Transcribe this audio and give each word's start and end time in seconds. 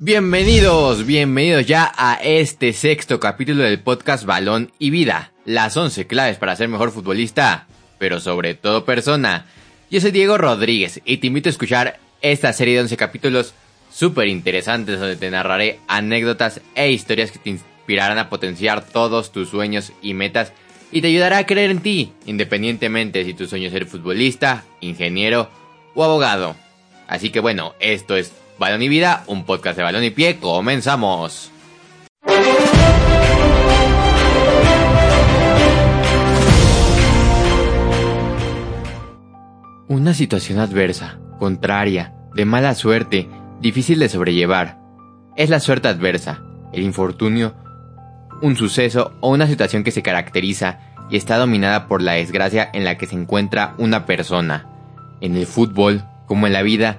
Bienvenidos, 0.00 1.06
bienvenidos 1.06 1.66
ya 1.66 1.92
a 1.96 2.20
este 2.22 2.72
sexto 2.72 3.18
capítulo 3.18 3.64
del 3.64 3.80
podcast 3.80 4.24
Balón 4.24 4.70
y 4.78 4.90
Vida, 4.90 5.32
las 5.44 5.76
11 5.76 6.06
claves 6.06 6.36
para 6.36 6.54
ser 6.54 6.68
mejor 6.68 6.92
futbolista, 6.92 7.66
pero 7.98 8.20
sobre 8.20 8.54
todo 8.54 8.84
persona. 8.84 9.46
Yo 9.90 10.00
soy 10.00 10.12
Diego 10.12 10.38
Rodríguez 10.38 11.00
y 11.04 11.16
te 11.16 11.26
invito 11.26 11.48
a 11.48 11.50
escuchar 11.50 11.98
esta 12.22 12.52
serie 12.52 12.74
de 12.74 12.82
11 12.82 12.96
capítulos 12.96 13.54
súper 13.90 14.28
interesantes 14.28 15.00
donde 15.00 15.16
te 15.16 15.32
narraré 15.32 15.80
anécdotas 15.88 16.60
e 16.76 16.92
historias 16.92 17.32
que 17.32 17.40
te 17.40 17.50
inspirarán 17.50 18.18
a 18.18 18.30
potenciar 18.30 18.86
todos 18.86 19.32
tus 19.32 19.48
sueños 19.48 19.92
y 20.00 20.14
metas 20.14 20.52
y 20.92 21.00
te 21.00 21.08
ayudará 21.08 21.38
a 21.38 21.46
creer 21.46 21.72
en 21.72 21.80
ti, 21.80 22.12
independientemente 22.24 23.24
si 23.24 23.34
tu 23.34 23.48
sueño 23.48 23.66
es 23.66 23.72
ser 23.72 23.86
futbolista, 23.86 24.64
ingeniero 24.80 25.50
o 25.96 26.04
abogado. 26.04 26.54
Así 27.08 27.30
que 27.30 27.40
bueno, 27.40 27.74
esto 27.80 28.16
es 28.16 28.32
Balón 28.58 28.82
y 28.82 28.88
Vida, 28.88 29.22
un 29.28 29.44
podcast 29.44 29.76
de 29.76 29.84
balón 29.84 30.02
y 30.02 30.10
pie, 30.10 30.38
comenzamos. 30.38 31.52
Una 39.86 40.12
situación 40.12 40.58
adversa, 40.58 41.20
contraria, 41.38 42.14
de 42.34 42.44
mala 42.44 42.74
suerte, 42.74 43.28
difícil 43.60 44.00
de 44.00 44.08
sobrellevar. 44.08 44.80
Es 45.36 45.50
la 45.50 45.60
suerte 45.60 45.86
adversa, 45.86 46.42
el 46.72 46.82
infortunio, 46.82 47.54
un 48.42 48.56
suceso 48.56 49.12
o 49.20 49.30
una 49.30 49.46
situación 49.46 49.84
que 49.84 49.92
se 49.92 50.02
caracteriza 50.02 50.80
y 51.10 51.16
está 51.16 51.36
dominada 51.36 51.86
por 51.86 52.02
la 52.02 52.14
desgracia 52.14 52.68
en 52.72 52.84
la 52.84 52.98
que 52.98 53.06
se 53.06 53.14
encuentra 53.14 53.74
una 53.78 54.04
persona. 54.04 54.66
En 55.20 55.36
el 55.36 55.46
fútbol, 55.46 56.02
como 56.26 56.48
en 56.48 56.52
la 56.52 56.62
vida, 56.62 56.98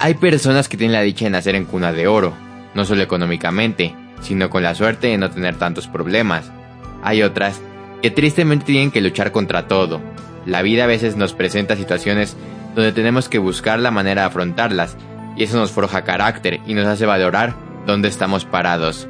hay 0.00 0.14
personas 0.14 0.70
que 0.70 0.78
tienen 0.78 0.94
la 0.94 1.02
dicha 1.02 1.26
de 1.26 1.30
nacer 1.30 1.54
en 1.54 1.66
cuna 1.66 1.92
de 1.92 2.08
oro, 2.08 2.32
no 2.74 2.86
solo 2.86 3.02
económicamente, 3.02 3.94
sino 4.22 4.48
con 4.48 4.62
la 4.62 4.74
suerte 4.74 5.08
de 5.08 5.18
no 5.18 5.30
tener 5.30 5.56
tantos 5.56 5.88
problemas. 5.88 6.50
Hay 7.02 7.22
otras 7.22 7.60
que 8.00 8.10
tristemente 8.10 8.64
tienen 8.64 8.90
que 8.90 9.02
luchar 9.02 9.30
contra 9.30 9.68
todo. 9.68 10.00
La 10.46 10.62
vida 10.62 10.84
a 10.84 10.86
veces 10.86 11.16
nos 11.16 11.34
presenta 11.34 11.76
situaciones 11.76 12.34
donde 12.74 12.92
tenemos 12.92 13.28
que 13.28 13.38
buscar 13.38 13.78
la 13.78 13.90
manera 13.90 14.22
de 14.22 14.28
afrontarlas, 14.28 14.96
y 15.36 15.44
eso 15.44 15.58
nos 15.58 15.70
forja 15.70 16.02
carácter 16.02 16.60
y 16.66 16.72
nos 16.72 16.86
hace 16.86 17.04
valorar 17.04 17.54
dónde 17.86 18.08
estamos 18.08 18.46
parados. 18.46 19.06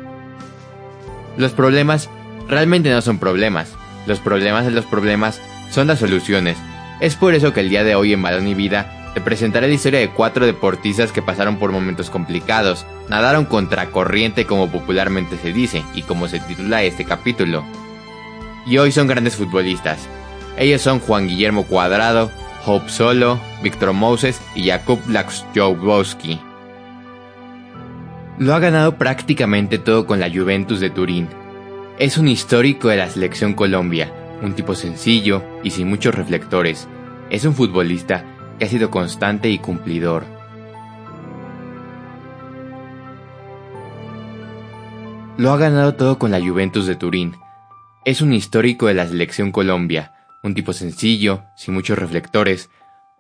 Los 1.37 1.53
problemas 1.53 2.11
realmente 2.49 2.91
no 2.91 3.01
son 3.01 3.21
problemas, 3.21 3.73
los 4.09 4.19
problemas 4.19 4.65
de 4.65 4.73
los 4.73 4.87
problemas 4.87 5.41
son 5.71 5.87
las 5.87 6.01
soluciones. 6.01 6.59
Es 7.01 7.15
por 7.15 7.35
eso 7.35 7.53
que 7.53 7.61
el 7.61 7.71
día 7.71 7.85
de 7.85 7.95
hoy 7.95 8.13
en 8.13 8.23
Balón 8.23 8.49
y 8.49 8.55
Vida 8.55 9.00
te 9.15 9.21
presentaré 9.21 9.67
la 9.67 9.75
historia 9.75 9.99
de 9.99 10.11
cuatro 10.11 10.47
deportistas 10.47 11.11
que 11.11 11.23
pasaron 11.23 11.57
por 11.57 11.73
momentos 11.73 12.11
complicados, 12.11 12.87
nadaron 13.09 13.45
contra 13.45 13.91
corriente 13.91 14.47
como 14.47 14.71
popularmente 14.71 15.37
se 15.37 15.53
dice 15.53 15.83
y 15.95 16.03
como 16.03 16.29
se 16.29 16.39
titula 16.39 16.85
este 16.85 17.05
capítulo. 17.05 17.65
Y 18.67 18.79
hoy 18.79 18.93
son 18.93 19.09
grandes 19.09 19.37
futbolistas. 19.37 19.99
Ellos 20.57 20.83
son 20.83 21.01
Juan 21.01 21.27
Guillermo 21.27 21.65
Cuadrado, 21.65 22.31
Hope 22.65 22.89
Solo, 22.89 23.41
Víctor 23.63 23.93
Moses 23.95 24.41
y 24.55 24.69
Jakub 24.69 25.01
Laksjowski. 25.09 26.41
Lo 28.39 28.55
ha 28.55 28.59
ganado 28.59 28.97
prácticamente 28.97 29.79
todo 29.79 30.07
con 30.07 30.21
la 30.21 30.31
Juventus 30.31 30.81
de 30.81 30.91
Turín. 30.91 31.29
Es 31.99 32.17
un 32.17 32.29
histórico 32.29 32.89
de 32.89 32.97
la 32.97 33.11
selección 33.11 33.55
Colombia, 33.55 34.13
un 34.41 34.55
tipo 34.55 34.75
sencillo 34.75 35.43
y 35.65 35.71
sin 35.71 35.89
muchos 35.89 36.15
reflectores. 36.15 36.87
Es 37.29 37.45
un 37.45 37.55
futbolista 37.55 38.25
que 38.61 38.67
ha 38.67 38.69
sido 38.69 38.91
constante 38.91 39.49
y 39.49 39.59
cumplidor. 39.59 40.27
Lo 45.39 45.51
ha 45.51 45.57
ganado 45.57 45.95
todo 45.95 46.19
con 46.19 46.31
la 46.31 46.41
Juventus 46.41 46.87
de 46.87 46.95
Turín. 46.95 47.35
Es 48.05 48.21
un 48.21 48.35
histórico 48.35 48.87
de 48.87 48.93
la 48.93 49.07
selección 49.07 49.51
Colombia, 49.51 50.13
un 50.43 50.55
tipo 50.55 50.75
sencillo, 50.75 51.45
sin 51.57 51.73
muchos 51.73 51.99
reflectores, 51.99 52.69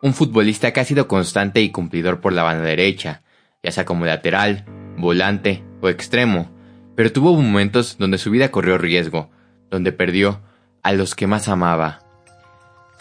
un 0.02 0.12
futbolista 0.12 0.74
que 0.74 0.80
ha 0.80 0.84
sido 0.84 1.08
constante 1.08 1.62
y 1.62 1.70
cumplidor 1.70 2.20
por 2.20 2.34
la 2.34 2.42
banda 2.42 2.64
derecha, 2.64 3.22
ya 3.62 3.72
sea 3.72 3.86
como 3.86 4.04
lateral, 4.04 4.66
volante 4.98 5.64
o 5.80 5.88
extremo, 5.88 6.50
pero 6.96 7.12
tuvo 7.12 7.34
momentos 7.34 7.96
donde 7.96 8.18
su 8.18 8.30
vida 8.30 8.50
corrió 8.50 8.76
riesgo, 8.76 9.30
donde 9.70 9.92
perdió 9.92 10.42
a 10.82 10.92
los 10.92 11.14
que 11.14 11.26
más 11.26 11.48
amaba. 11.48 11.99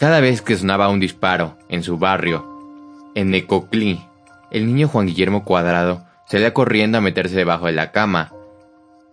Cada 0.00 0.20
vez 0.20 0.40
que 0.40 0.56
sonaba 0.56 0.88
un 0.88 0.98
disparo 0.98 1.58
en 1.68 1.82
su 1.82 1.98
barrio, 1.98 2.46
en 3.14 3.28
Necoclí, 3.28 4.00
el 4.50 4.64
niño 4.64 4.88
Juan 4.88 5.06
Guillermo 5.06 5.44
Cuadrado 5.44 6.06
salía 6.24 6.54
corriendo 6.54 6.96
a 6.96 7.02
meterse 7.02 7.36
debajo 7.36 7.66
de 7.66 7.72
la 7.72 7.92
cama. 7.92 8.32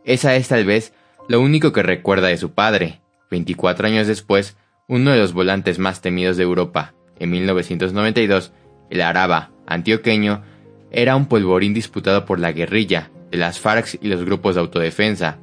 Esa 0.06 0.38
es 0.38 0.48
tal 0.48 0.64
vez 0.64 0.94
lo 1.28 1.42
único 1.42 1.74
que 1.74 1.84
recuerda 1.84 2.30
de 2.30 2.38
su 2.38 2.54
padre. 2.54 3.02
24 3.30 3.86
años 3.86 4.08
después, 4.08 4.56
uno 4.88 5.12
de 5.12 5.18
los 5.18 5.34
volantes 5.34 5.78
más 5.78 6.00
temidos 6.00 6.38
de 6.38 6.44
Europa, 6.44 6.94
en 7.20 7.32
1992, 7.32 8.54
el 8.90 9.02
Araba 9.02 9.52
antioqueño, 9.66 10.44
era 10.90 11.18
un 11.18 11.26
polvorín 11.26 11.74
disputado 11.74 12.24
por 12.24 12.40
la 12.40 12.54
guerrilla, 12.54 13.12
de 13.30 13.40
las 13.40 13.60
FARC 13.60 14.00
y 14.02 14.08
los 14.08 14.24
grupos 14.24 14.56
de 14.56 14.62
autodefensa. 14.62 15.38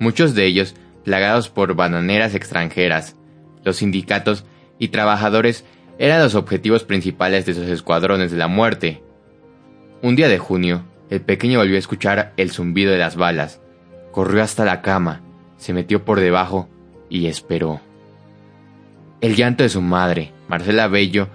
Muchos 0.00 0.34
de 0.34 0.44
ellos 0.44 0.74
plagados 1.04 1.50
por 1.50 1.76
bananeras 1.76 2.34
extranjeras. 2.34 3.14
Los 3.62 3.76
sindicatos 3.76 4.44
y 4.78 4.88
trabajadores 4.88 5.64
eran 5.98 6.22
los 6.22 6.34
objetivos 6.34 6.84
principales 6.84 7.46
de 7.46 7.52
esos 7.52 7.68
escuadrones 7.68 8.30
de 8.30 8.36
la 8.36 8.48
muerte. 8.48 9.02
Un 10.02 10.16
día 10.16 10.28
de 10.28 10.38
junio, 10.38 10.84
el 11.08 11.20
pequeño 11.20 11.58
volvió 11.58 11.76
a 11.76 11.80
escuchar 11.80 12.32
el 12.36 12.50
zumbido 12.50 12.92
de 12.92 12.98
las 12.98 13.16
balas. 13.16 13.60
Corrió 14.12 14.42
hasta 14.42 14.64
la 14.64 14.82
cama, 14.82 15.22
se 15.56 15.72
metió 15.72 16.04
por 16.04 16.20
debajo 16.20 16.68
y 17.08 17.26
esperó. 17.26 17.80
El 19.20 19.34
llanto 19.36 19.62
de 19.62 19.70
su 19.70 19.80
madre, 19.80 20.32
Marcela 20.48 20.88
Bello, 20.88 21.28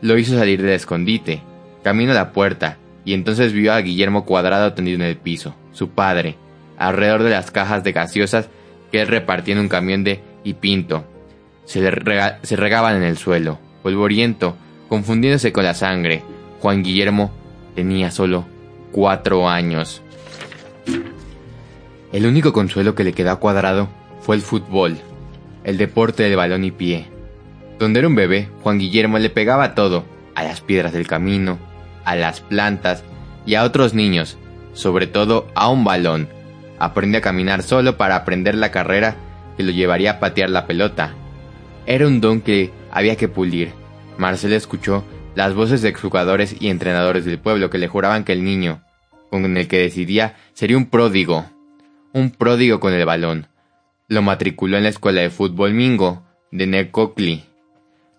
lo 0.00 0.16
hizo 0.18 0.36
salir 0.36 0.62
del 0.62 0.72
escondite, 0.72 1.42
camino 1.82 2.12
a 2.12 2.14
la 2.14 2.32
puerta, 2.32 2.78
y 3.04 3.14
entonces 3.14 3.52
vio 3.52 3.72
a 3.72 3.80
Guillermo 3.80 4.24
Cuadrado 4.24 4.72
tendido 4.72 4.96
en 4.96 5.02
el 5.02 5.16
piso, 5.16 5.54
su 5.72 5.90
padre, 5.90 6.36
alrededor 6.78 7.22
de 7.22 7.30
las 7.30 7.50
cajas 7.50 7.84
de 7.84 7.92
gaseosas 7.92 8.48
que 8.90 9.02
él 9.02 9.08
repartía 9.08 9.54
en 9.54 9.60
un 9.60 9.68
camión 9.68 10.04
de 10.04 10.20
y 10.44 10.54
pinto, 10.54 11.04
se, 11.66 11.90
regaban 11.90 12.96
en 12.96 13.02
el 13.02 13.18
suelo, 13.18 13.58
polvoriento, 13.82 14.56
confundiéndose 14.88 15.52
con 15.52 15.64
la 15.64 15.74
sangre. 15.74 16.22
Juan 16.60 16.82
Guillermo 16.82 17.32
tenía 17.74 18.10
solo 18.10 18.46
cuatro 18.92 19.48
años. 19.48 20.00
El 22.12 22.24
único 22.24 22.52
consuelo 22.52 22.94
que 22.94 23.04
le 23.04 23.12
quedó 23.12 23.38
Cuadrado 23.38 23.88
fue 24.20 24.36
el 24.36 24.42
fútbol, 24.42 24.96
el 25.64 25.76
deporte 25.76 26.22
del 26.22 26.36
balón 26.36 26.64
y 26.64 26.70
pie. 26.70 27.08
Donde 27.78 27.98
era 27.98 28.08
un 28.08 28.14
bebé, 28.14 28.48
Juan 28.62 28.78
Guillermo 28.78 29.18
le 29.18 29.28
pegaba 29.28 29.74
todo, 29.74 30.04
a 30.34 30.44
las 30.44 30.60
piedras 30.60 30.92
del 30.92 31.06
camino, 31.06 31.58
a 32.04 32.14
las 32.14 32.40
plantas 32.40 33.02
y 33.44 33.54
a 33.54 33.64
otros 33.64 33.92
niños, 33.92 34.38
sobre 34.72 35.06
todo 35.06 35.48
a 35.54 35.68
un 35.68 35.84
balón. 35.84 36.28
Aprendió 36.78 37.18
a 37.18 37.22
caminar 37.22 37.62
solo 37.62 37.96
para 37.96 38.16
aprender 38.16 38.54
la 38.54 38.70
carrera 38.70 39.16
que 39.56 39.62
lo 39.62 39.72
llevaría 39.72 40.12
a 40.12 40.20
patear 40.20 40.50
la 40.50 40.66
pelota, 40.66 41.14
era 41.86 42.06
un 42.06 42.20
don 42.20 42.40
que 42.40 42.70
había 42.90 43.16
que 43.16 43.28
pulir. 43.28 43.72
Marcel 44.18 44.52
escuchó 44.52 45.04
las 45.34 45.54
voces 45.54 45.82
de 45.82 45.88
exjugadores 45.88 46.56
y 46.58 46.68
entrenadores 46.68 47.24
del 47.24 47.38
pueblo 47.38 47.70
que 47.70 47.78
le 47.78 47.88
juraban 47.88 48.24
que 48.24 48.32
el 48.32 48.44
niño, 48.44 48.82
con 49.30 49.56
el 49.56 49.68
que 49.68 49.78
decidía, 49.78 50.34
sería 50.54 50.76
un 50.76 50.86
pródigo. 50.86 51.46
Un 52.12 52.30
pródigo 52.30 52.80
con 52.80 52.92
el 52.92 53.04
balón. 53.04 53.48
Lo 54.08 54.22
matriculó 54.22 54.76
en 54.76 54.84
la 54.84 54.88
escuela 54.88 55.20
de 55.20 55.30
fútbol 55.30 55.74
Mingo, 55.74 56.22
de 56.50 56.66
Necocli, 56.66 57.44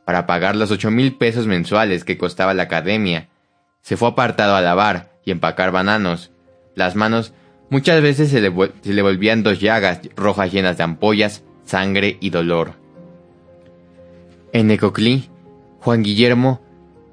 para 0.05 0.27
pagar 0.27 0.55
los 0.55 0.69
ocho 0.71 0.91
mil 0.91 1.15
pesos 1.15 1.47
mensuales 1.47 2.03
que 2.03 2.17
costaba 2.17 2.53
la 2.53 2.63
academia. 2.63 3.29
Se 3.81 3.97
fue 3.97 4.09
apartado 4.09 4.55
a 4.55 4.61
lavar 4.61 5.11
y 5.25 5.31
empacar 5.31 5.71
bananos. 5.71 6.31
Las 6.75 6.95
manos 6.95 7.33
muchas 7.69 8.01
veces 8.01 8.29
se 8.29 8.41
le 8.93 9.01
volvían 9.01 9.43
dos 9.43 9.59
llagas 9.59 10.01
rojas 10.15 10.51
llenas 10.51 10.77
de 10.77 10.83
ampollas, 10.83 11.43
sangre 11.63 12.17
y 12.19 12.29
dolor. 12.29 12.86
En 14.57 14.65
Necoclí, 14.65 15.29
Juan 15.81 16.01
Guillermo 16.01 16.63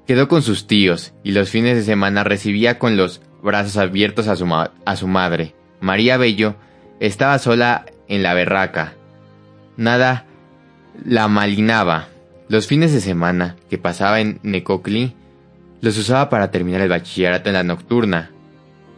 quedó 0.07 0.27
con 0.27 0.41
sus 0.41 0.65
tíos 0.65 1.13
y 1.23 1.31
los 1.31 1.51
fines 1.51 1.75
de 1.75 1.83
semana 1.83 2.23
recibía 2.23 2.79
con 2.79 2.97
los 2.97 3.21
brazos 3.43 3.77
abiertos 3.77 4.27
a 4.27 4.35
su, 4.35 4.51
a 4.51 4.95
su 4.95 5.07
madre. 5.07 5.53
María 5.79 6.17
Bello 6.17 6.55
estaba 6.99 7.37
sola 7.37 7.85
en 8.07 8.23
la 8.23 8.33
berraca. 8.33 8.93
Nada 9.77 10.25
la 11.05 11.27
malinaba. 11.27 12.07
Los 12.49 12.65
fines 12.65 12.91
de 12.93 12.99
semana 12.99 13.57
que 13.69 13.77
pasaba 13.77 14.21
en 14.21 14.39
Necoclí 14.41 15.13
los 15.81 15.99
usaba 15.99 16.31
para 16.31 16.49
terminar 16.49 16.81
el 16.81 16.89
bachillerato 16.89 17.49
en 17.49 17.53
la 17.53 17.63
nocturna. 17.63 18.31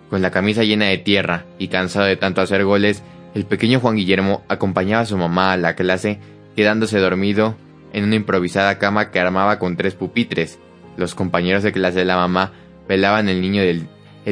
Con 0.10 0.22
la 0.22 0.32
camisa 0.32 0.64
llena 0.64 0.86
de 0.86 1.00
tierra 1.00 1.44
y 1.60 1.68
cansado 1.68 2.06
de 2.06 2.16
tanto 2.16 2.40
hacer 2.40 2.64
goles, 2.64 3.04
el 3.36 3.46
pequeño 3.46 3.82
Juan 3.82 3.98
Guillermo 3.98 4.46
acompañaba 4.48 5.02
a 5.02 5.06
su 5.06 5.18
mamá 5.18 5.52
a 5.52 5.58
la 5.58 5.76
clase, 5.76 6.20
quedándose 6.56 6.98
dormido 7.00 7.58
en 7.98 8.04
una 8.04 8.16
improvisada 8.16 8.78
cama 8.78 9.10
que 9.10 9.20
armaba 9.20 9.58
con 9.58 9.76
tres 9.76 9.96
pupitres. 9.96 10.60
Los 10.98 11.16
compañeros 11.16 11.64
de 11.64 11.72
clase 11.72 12.00
de 12.00 12.06
la 12.06 12.16
mamá 12.16 12.52
velaban 12.88 13.28
el, 13.28 13.88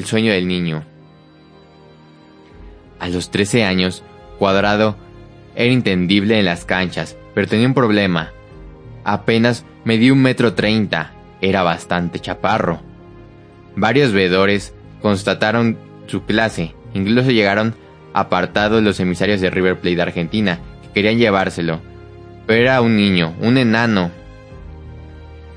sueño 0.06 0.32
del 0.32 0.48
niño. 0.48 0.84
A 3.00 3.10
los 3.10 3.32
13 3.32 3.64
años, 3.64 4.04
Cuadrado 4.38 4.98
era 5.56 5.74
entendible 5.74 6.38
en 6.38 6.46
las 6.46 6.64
canchas, 6.64 7.18
pero 7.34 7.48
tenía 7.48 7.68
un 7.68 7.74
problema. 7.74 8.32
Apenas 9.04 9.66
medía 9.84 10.14
un 10.14 10.22
metro 10.22 10.54
treinta, 10.54 11.14
era 11.42 11.64
bastante 11.64 12.20
chaparro. 12.20 12.82
Varios 13.76 14.12
veedores 14.12 14.76
constataron 15.02 15.80
su 16.06 16.24
clase, 16.24 16.76
incluso 16.94 17.32
llegaron 17.32 17.74
apartados 18.14 18.84
los 18.84 19.00
emisarios 19.00 19.42
de 19.42 19.50
River 19.50 19.80
Plate 19.80 19.96
de 19.96 20.02
Argentina, 20.04 20.60
que 20.84 20.90
querían 20.94 21.18
llevárselo. 21.18 21.95
Pero 22.46 22.62
era 22.62 22.82
un 22.82 22.96
niño, 22.96 23.34
un 23.42 23.58
enano. 23.58 24.12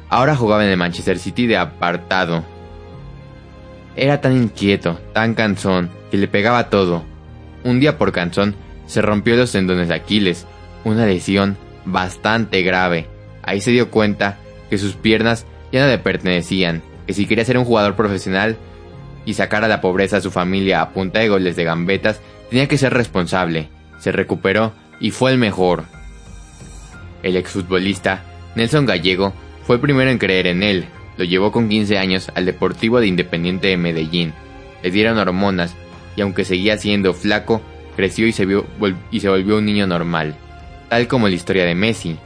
Ahora 0.09 0.37
jugaba 0.37 0.65
en 0.65 0.71
el 0.71 0.77
Manchester 0.77 1.19
City 1.19 1.47
de 1.47 1.57
apartado. 1.57 2.45
Era 3.95 4.21
tan 4.21 4.37
inquieto, 4.37 4.99
tan 5.13 5.35
cansón, 5.35 5.91
que 6.11 6.17
le 6.17 6.29
pegaba 6.29 6.71
todo. 6.71 7.05
Un 7.65 7.81
día 7.81 7.99
por 7.99 8.13
cansón, 8.13 8.55
se 8.87 9.03
rompió 9.03 9.37
los 9.37 9.53
tendones 9.53 9.89
de 9.89 9.95
Aquiles, 9.95 10.47
una 10.85 11.05
lesión 11.05 11.59
bastante 11.85 12.63
grave. 12.63 13.07
Ahí 13.43 13.61
se 13.61 13.71
dio 13.71 13.91
cuenta 13.91 14.39
que 14.71 14.79
sus 14.79 14.95
piernas 14.95 15.47
ya 15.73 15.83
no 15.83 15.89
le 15.89 15.99
pertenecían, 15.99 16.83
que 17.07 17.13
si 17.13 17.27
quería 17.27 17.45
ser 17.45 17.59
un 17.59 17.65
jugador 17.65 17.97
profesional 17.97 18.57
y 19.25 19.35
sacar 19.35 19.65
a 19.65 19.69
la 19.69 19.81
pobreza 19.81 20.19
a 20.19 20.21
su 20.23 20.31
familia 20.31 20.81
a 20.81 20.91
punta 20.91 21.21
de 21.21 21.29
goles 21.29 21.57
de 21.57 21.65
gambetas, 21.65 22.21
tenía 22.49 22.69
que 22.69 22.79
ser 22.79 22.95
responsable. 22.95 23.69
Se 23.99 24.13
recuperó 24.13 24.73
y 25.01 25.11
fue 25.11 25.33
el 25.33 25.39
mejor. 25.39 25.85
El 27.23 27.37
exfutbolista 27.37 28.23
Nelson 28.55 28.87
Gallego 28.87 29.33
fue 29.65 29.77
el 29.77 29.83
primero 29.83 30.11
en 30.11 30.19
creer 30.19 30.47
en 30.47 30.63
él. 30.63 30.87
Lo 31.17 31.25
llevó 31.25 31.53
con 31.53 31.69
15 31.69 31.99
años 31.99 32.31
al 32.35 32.47
Deportivo 32.47 33.01
de 33.01 33.07
Independiente 33.07 33.69
de 33.69 33.77
Medellín. 33.77 34.33
Le 34.83 34.91
dieron 34.91 35.19
hormonas 35.19 35.75
y 36.17 36.21
aunque 36.21 36.45
seguía 36.45 36.77
siendo 36.79 37.15
flaco, 37.15 37.61
creció 37.97 38.27
y 38.27 38.33
se, 38.33 38.47
y 39.11 39.21
se 39.21 39.29
volvió 39.29 39.59
un 39.59 39.67
niño 39.67 39.87
normal, 39.87 40.37
tal 40.89 41.07
como 41.09 41.29
la 41.29 41.35
historia 41.35 41.65
de 41.65 41.75
Messi. 41.75 42.17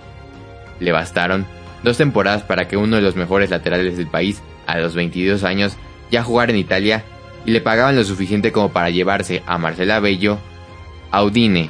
Le 0.81 0.93
bastaron 0.93 1.47
dos 1.83 1.97
temporadas 1.97 2.43
para 2.43 2.69
que 2.69 2.77
uno 2.77 2.97
de 2.97 3.03
los 3.03 3.17
mejores 3.17 3.51
laterales 3.51 3.97
del 3.97 4.07
país, 4.07 4.43
a 4.67 4.79
los 4.79 4.95
22 4.95 5.45
años, 5.45 5.77
ya 6.11 6.23
jugara 6.23 6.53
en 6.53 6.59
Italia 6.59 7.05
y 7.45 7.51
le 7.51 7.61
pagaban 7.61 7.97
lo 7.97 8.05
suficiente 8.05 8.53
como 8.53 8.71
para 8.71 8.91
llevarse 8.91 9.43
a 9.47 9.59
Marcela 9.59 10.01
Bello 10.01 10.39
a 11.11 11.25
Udine, 11.25 11.69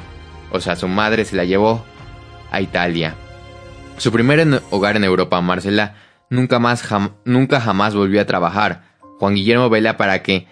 o 0.51 0.59
sea, 0.59 0.75
su 0.75 0.87
madre 0.87 1.25
se 1.25 1.35
la 1.35 1.43
llevó 1.43 1.83
a 2.53 2.61
Italia. 2.61 3.15
Su 3.97 4.11
primer 4.11 4.61
hogar 4.69 4.95
en 4.95 5.03
Europa, 5.03 5.41
Marcela, 5.41 5.95
nunca 6.29 6.59
más 6.59 6.87
nunca 7.25 7.59
jamás 7.59 7.95
volvió 7.95 8.21
a 8.21 8.25
trabajar. 8.25 8.83
Juan 9.19 9.35
Guillermo 9.35 9.69
vela 9.69 9.97
para 9.97 10.23
que 10.23 10.47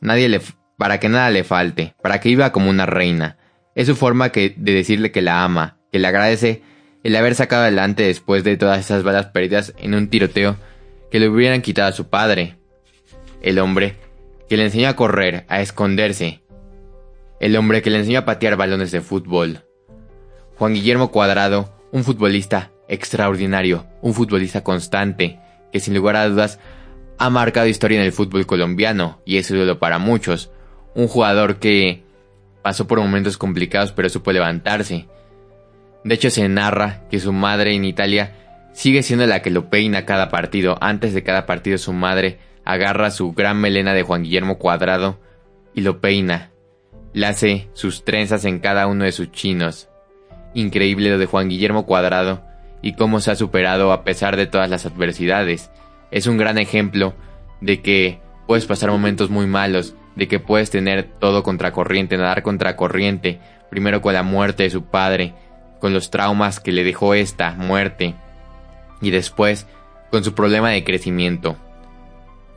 nadie 0.00 0.28
le 0.28 0.40
para 0.76 0.98
que 0.98 1.08
nada 1.08 1.30
le 1.30 1.44
falte, 1.44 1.94
para 2.02 2.20
que 2.20 2.30
viva 2.30 2.50
como 2.50 2.68
una 2.68 2.86
reina. 2.86 3.36
Es 3.74 3.86
su 3.86 3.94
forma 3.94 4.30
de 4.30 4.54
decirle 4.56 5.12
que 5.12 5.22
la 5.22 5.44
ama, 5.44 5.78
que 5.92 5.98
le 5.98 6.08
agradece 6.08 6.62
el 7.04 7.14
haber 7.14 7.34
sacado 7.34 7.62
adelante 7.62 8.02
después 8.02 8.42
de 8.42 8.56
todas 8.56 8.80
esas 8.80 9.02
balas 9.02 9.26
perdidas 9.26 9.74
en 9.78 9.94
un 9.94 10.08
tiroteo 10.08 10.56
que 11.10 11.20
le 11.20 11.28
hubieran 11.28 11.62
quitado 11.62 11.88
a 11.88 11.92
su 11.92 12.08
padre. 12.08 12.56
El 13.42 13.58
hombre 13.58 13.96
que 14.48 14.56
le 14.56 14.64
enseñó 14.64 14.88
a 14.88 14.96
correr, 14.96 15.44
a 15.48 15.60
esconderse. 15.60 16.42
El 17.40 17.56
hombre 17.56 17.82
que 17.82 17.90
le 17.90 17.98
enseñó 17.98 18.20
a 18.20 18.24
patear 18.24 18.56
balones 18.56 18.90
de 18.92 19.00
fútbol. 19.00 19.64
Juan 20.62 20.74
Guillermo 20.74 21.10
Cuadrado, 21.10 21.74
un 21.90 22.04
futbolista 22.04 22.70
extraordinario, 22.86 23.84
un 24.00 24.14
futbolista 24.14 24.62
constante, 24.62 25.40
que 25.72 25.80
sin 25.80 25.92
lugar 25.92 26.14
a 26.14 26.28
dudas 26.28 26.60
ha 27.18 27.30
marcado 27.30 27.66
historia 27.66 27.98
en 27.98 28.04
el 28.04 28.12
fútbol 28.12 28.46
colombiano 28.46 29.20
y 29.24 29.38
es 29.38 29.50
ídolo 29.50 29.80
para 29.80 29.98
muchos, 29.98 30.52
un 30.94 31.08
jugador 31.08 31.56
que 31.58 32.04
pasó 32.62 32.86
por 32.86 33.00
momentos 33.00 33.38
complicados 33.38 33.90
pero 33.90 34.08
supo 34.08 34.30
levantarse. 34.30 35.08
De 36.04 36.14
hecho 36.14 36.30
se 36.30 36.48
narra 36.48 37.08
que 37.10 37.18
su 37.18 37.32
madre 37.32 37.74
en 37.74 37.84
Italia 37.84 38.70
sigue 38.72 39.02
siendo 39.02 39.26
la 39.26 39.42
que 39.42 39.50
lo 39.50 39.68
peina 39.68 40.06
cada 40.06 40.28
partido. 40.28 40.78
Antes 40.80 41.12
de 41.12 41.24
cada 41.24 41.44
partido 41.44 41.76
su 41.76 41.92
madre 41.92 42.38
agarra 42.64 43.10
su 43.10 43.32
gran 43.32 43.60
melena 43.60 43.94
de 43.94 44.04
Juan 44.04 44.22
Guillermo 44.22 44.58
Cuadrado 44.58 45.18
y 45.74 45.80
lo 45.80 46.00
peina. 46.00 46.52
Le 47.14 47.26
hace 47.26 47.68
sus 47.72 48.04
trenzas 48.04 48.44
en 48.44 48.60
cada 48.60 48.86
uno 48.86 49.02
de 49.02 49.10
sus 49.10 49.32
chinos. 49.32 49.88
Increíble 50.54 51.10
lo 51.10 51.18
de 51.18 51.26
Juan 51.26 51.48
Guillermo 51.48 51.86
Cuadrado 51.86 52.42
y 52.82 52.94
cómo 52.94 53.20
se 53.20 53.30
ha 53.30 53.36
superado 53.36 53.92
a 53.92 54.04
pesar 54.04 54.36
de 54.36 54.46
todas 54.46 54.68
las 54.68 54.86
adversidades. 54.86 55.70
Es 56.10 56.26
un 56.26 56.36
gran 56.36 56.58
ejemplo 56.58 57.14
de 57.60 57.80
que 57.80 58.20
puedes 58.46 58.66
pasar 58.66 58.90
momentos 58.90 59.30
muy 59.30 59.46
malos, 59.46 59.94
de 60.16 60.28
que 60.28 60.40
puedes 60.40 60.70
tener 60.70 61.04
todo 61.04 61.42
contracorriente, 61.42 62.16
nadar 62.16 62.42
contracorriente, 62.42 63.40
primero 63.70 64.02
con 64.02 64.12
la 64.12 64.22
muerte 64.22 64.64
de 64.64 64.70
su 64.70 64.84
padre, 64.84 65.34
con 65.80 65.94
los 65.94 66.10
traumas 66.10 66.60
que 66.60 66.72
le 66.72 66.84
dejó 66.84 67.14
esta 67.14 67.52
muerte, 67.52 68.14
y 69.00 69.10
después 69.10 69.66
con 70.10 70.22
su 70.22 70.34
problema 70.34 70.70
de 70.70 70.84
crecimiento. 70.84 71.56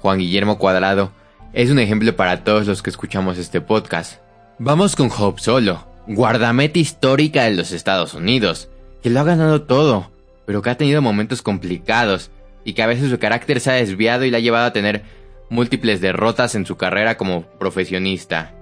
Juan 0.02 0.20
Guillermo 0.20 0.58
Cuadrado 0.58 1.12
es 1.54 1.70
un 1.70 1.80
ejemplo 1.80 2.16
para 2.16 2.44
todos 2.44 2.68
los 2.68 2.84
que 2.84 2.90
escuchamos 2.90 3.38
este 3.38 3.62
podcast. 3.62 4.20
Vamos 4.60 4.96
con 4.96 5.10
Hope 5.16 5.42
Solo, 5.42 5.88
guardameta 6.08 6.80
histórica 6.80 7.44
de 7.44 7.56
los 7.56 7.72
Estados 7.72 8.14
Unidos, 8.14 8.70
que 9.02 9.10
lo 9.10 9.20
ha 9.20 9.24
ganado 9.24 9.64
todo, 9.64 10.12
pero 10.46 10.62
que 10.62 10.70
ha 10.70 10.78
tenido 10.78 11.02
momentos 11.02 11.42
complicados 11.42 12.32
y 12.64 12.74
que 12.74 12.84
a 12.84 12.88
veces 12.88 13.10
su 13.10 13.20
carácter 13.20 13.60
se 13.60 13.72
ha 13.72 13.76
desviado 13.76 14.26
y 14.26 14.32
le 14.32 14.38
ha 14.38 14.42
llevado 14.42 14.66
a 14.66 14.74
tener 14.74 15.04
múltiples 15.50 16.02
derrotas 16.02 16.56
en 16.56 16.66
su 16.66 16.78
carrera 16.78 17.18
como 17.18 17.44
profesionista. 17.60 18.54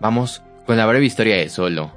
Vamos 0.00 0.42
con 0.66 0.76
la 0.76 0.86
breve 0.86 1.06
historia 1.06 1.36
de 1.36 1.48
Solo. 1.48 1.92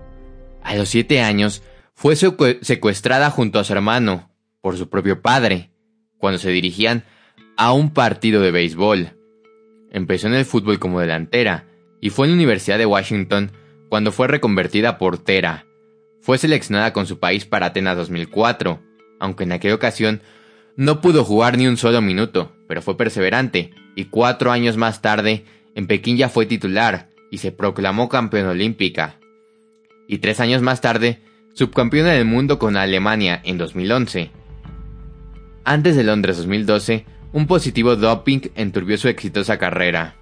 A 0.63 0.75
los 0.75 0.89
siete 0.89 1.21
años 1.21 1.61
fue 1.93 2.15
secuestrada 2.15 3.29
junto 3.29 3.59
a 3.59 3.63
su 3.63 3.73
hermano 3.73 4.29
por 4.61 4.77
su 4.77 4.89
propio 4.89 5.21
padre 5.21 5.71
cuando 6.17 6.39
se 6.39 6.51
dirigían 6.51 7.03
a 7.57 7.73
un 7.73 7.91
partido 7.91 8.41
de 8.41 8.51
béisbol. 8.51 9.17
Empezó 9.91 10.27
en 10.27 10.33
el 10.35 10.45
fútbol 10.45 10.79
como 10.79 10.99
delantera 10.99 11.65
y 12.01 12.09
fue 12.09 12.25
en 12.25 12.31
la 12.31 12.35
Universidad 12.35 12.77
de 12.77 12.85
Washington 12.85 13.51
cuando 13.93 14.11
fue 14.11 14.27
reconvertida 14.27 14.89
a 14.89 14.97
portera. 14.97 15.67
Fue 16.19 16.39
seleccionada 16.39 16.93
con 16.93 17.05
su 17.05 17.19
país 17.19 17.45
para 17.45 17.67
Atenas 17.67 17.95
2004, 17.95 18.81
aunque 19.19 19.43
en 19.43 19.51
aquella 19.51 19.75
ocasión 19.75 20.23
no 20.75 20.99
pudo 20.99 21.23
jugar 21.23 21.59
ni 21.59 21.67
un 21.67 21.77
solo 21.77 22.01
minuto, 22.01 22.55
pero 22.67 22.81
fue 22.81 22.97
perseverante, 22.97 23.69
y 23.95 24.05
cuatro 24.05 24.51
años 24.51 24.77
más 24.77 25.03
tarde, 25.03 25.45
en 25.75 25.85
Pekín 25.85 26.17
ya 26.17 26.27
fue 26.27 26.47
titular 26.47 27.11
y 27.29 27.37
se 27.37 27.51
proclamó 27.51 28.09
campeón 28.09 28.47
olímpica. 28.47 29.19
Y 30.07 30.17
tres 30.17 30.39
años 30.39 30.63
más 30.63 30.81
tarde, 30.81 31.21
subcampeona 31.53 32.13
del 32.13 32.25
mundo 32.25 32.57
con 32.57 32.77
Alemania 32.77 33.41
en 33.43 33.59
2011. 33.59 34.31
Antes 35.65 35.95
de 35.95 36.03
Londres 36.03 36.37
2012, 36.37 37.05
un 37.31 37.45
positivo 37.45 37.95
doping 37.95 38.39
enturbió 38.55 38.97
su 38.97 39.07
exitosa 39.07 39.59
carrera. 39.59 40.15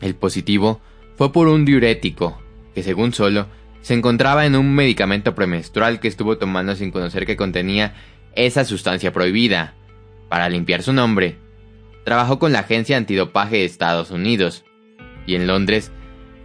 El 0.00 0.14
positivo 0.14 0.80
fue 1.16 1.32
por 1.32 1.48
un 1.48 1.64
diurético, 1.64 2.40
que 2.78 2.84
según 2.84 3.12
Solo, 3.12 3.48
se 3.80 3.94
encontraba 3.94 4.46
en 4.46 4.54
un 4.54 4.72
medicamento 4.72 5.34
premenstrual 5.34 5.98
que 5.98 6.06
estuvo 6.06 6.38
tomando 6.38 6.76
sin 6.76 6.92
conocer 6.92 7.26
que 7.26 7.36
contenía 7.36 7.94
esa 8.36 8.64
sustancia 8.64 9.12
prohibida. 9.12 9.74
Para 10.28 10.48
limpiar 10.48 10.84
su 10.84 10.92
nombre, 10.92 11.38
trabajó 12.04 12.38
con 12.38 12.52
la 12.52 12.60
Agencia 12.60 12.96
Antidopaje 12.96 13.56
de 13.56 13.64
Estados 13.64 14.12
Unidos 14.12 14.64
y 15.26 15.34
en 15.34 15.48
Londres 15.48 15.90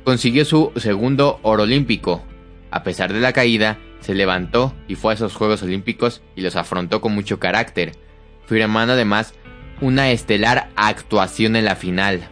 consiguió 0.04 0.44
su 0.44 0.72
segundo 0.76 1.40
oro 1.44 1.64
olímpico. 1.64 2.24
A 2.72 2.82
pesar 2.82 3.14
de 3.14 3.20
la 3.20 3.32
caída, 3.32 3.78
se 4.00 4.16
levantó 4.16 4.74
y 4.88 4.96
fue 4.96 5.14
a 5.14 5.16
esos 5.16 5.36
Juegos 5.36 5.62
Olímpicos 5.62 6.24
y 6.36 6.42
los 6.42 6.56
afrontó 6.56 7.00
con 7.00 7.14
mucho 7.14 7.40
carácter, 7.40 7.92
firmando 8.48 8.94
además 8.94 9.36
una 9.82 10.10
estelar 10.10 10.72
actuación 10.78 11.56
en 11.56 11.66
la 11.66 11.76
final. 11.76 12.28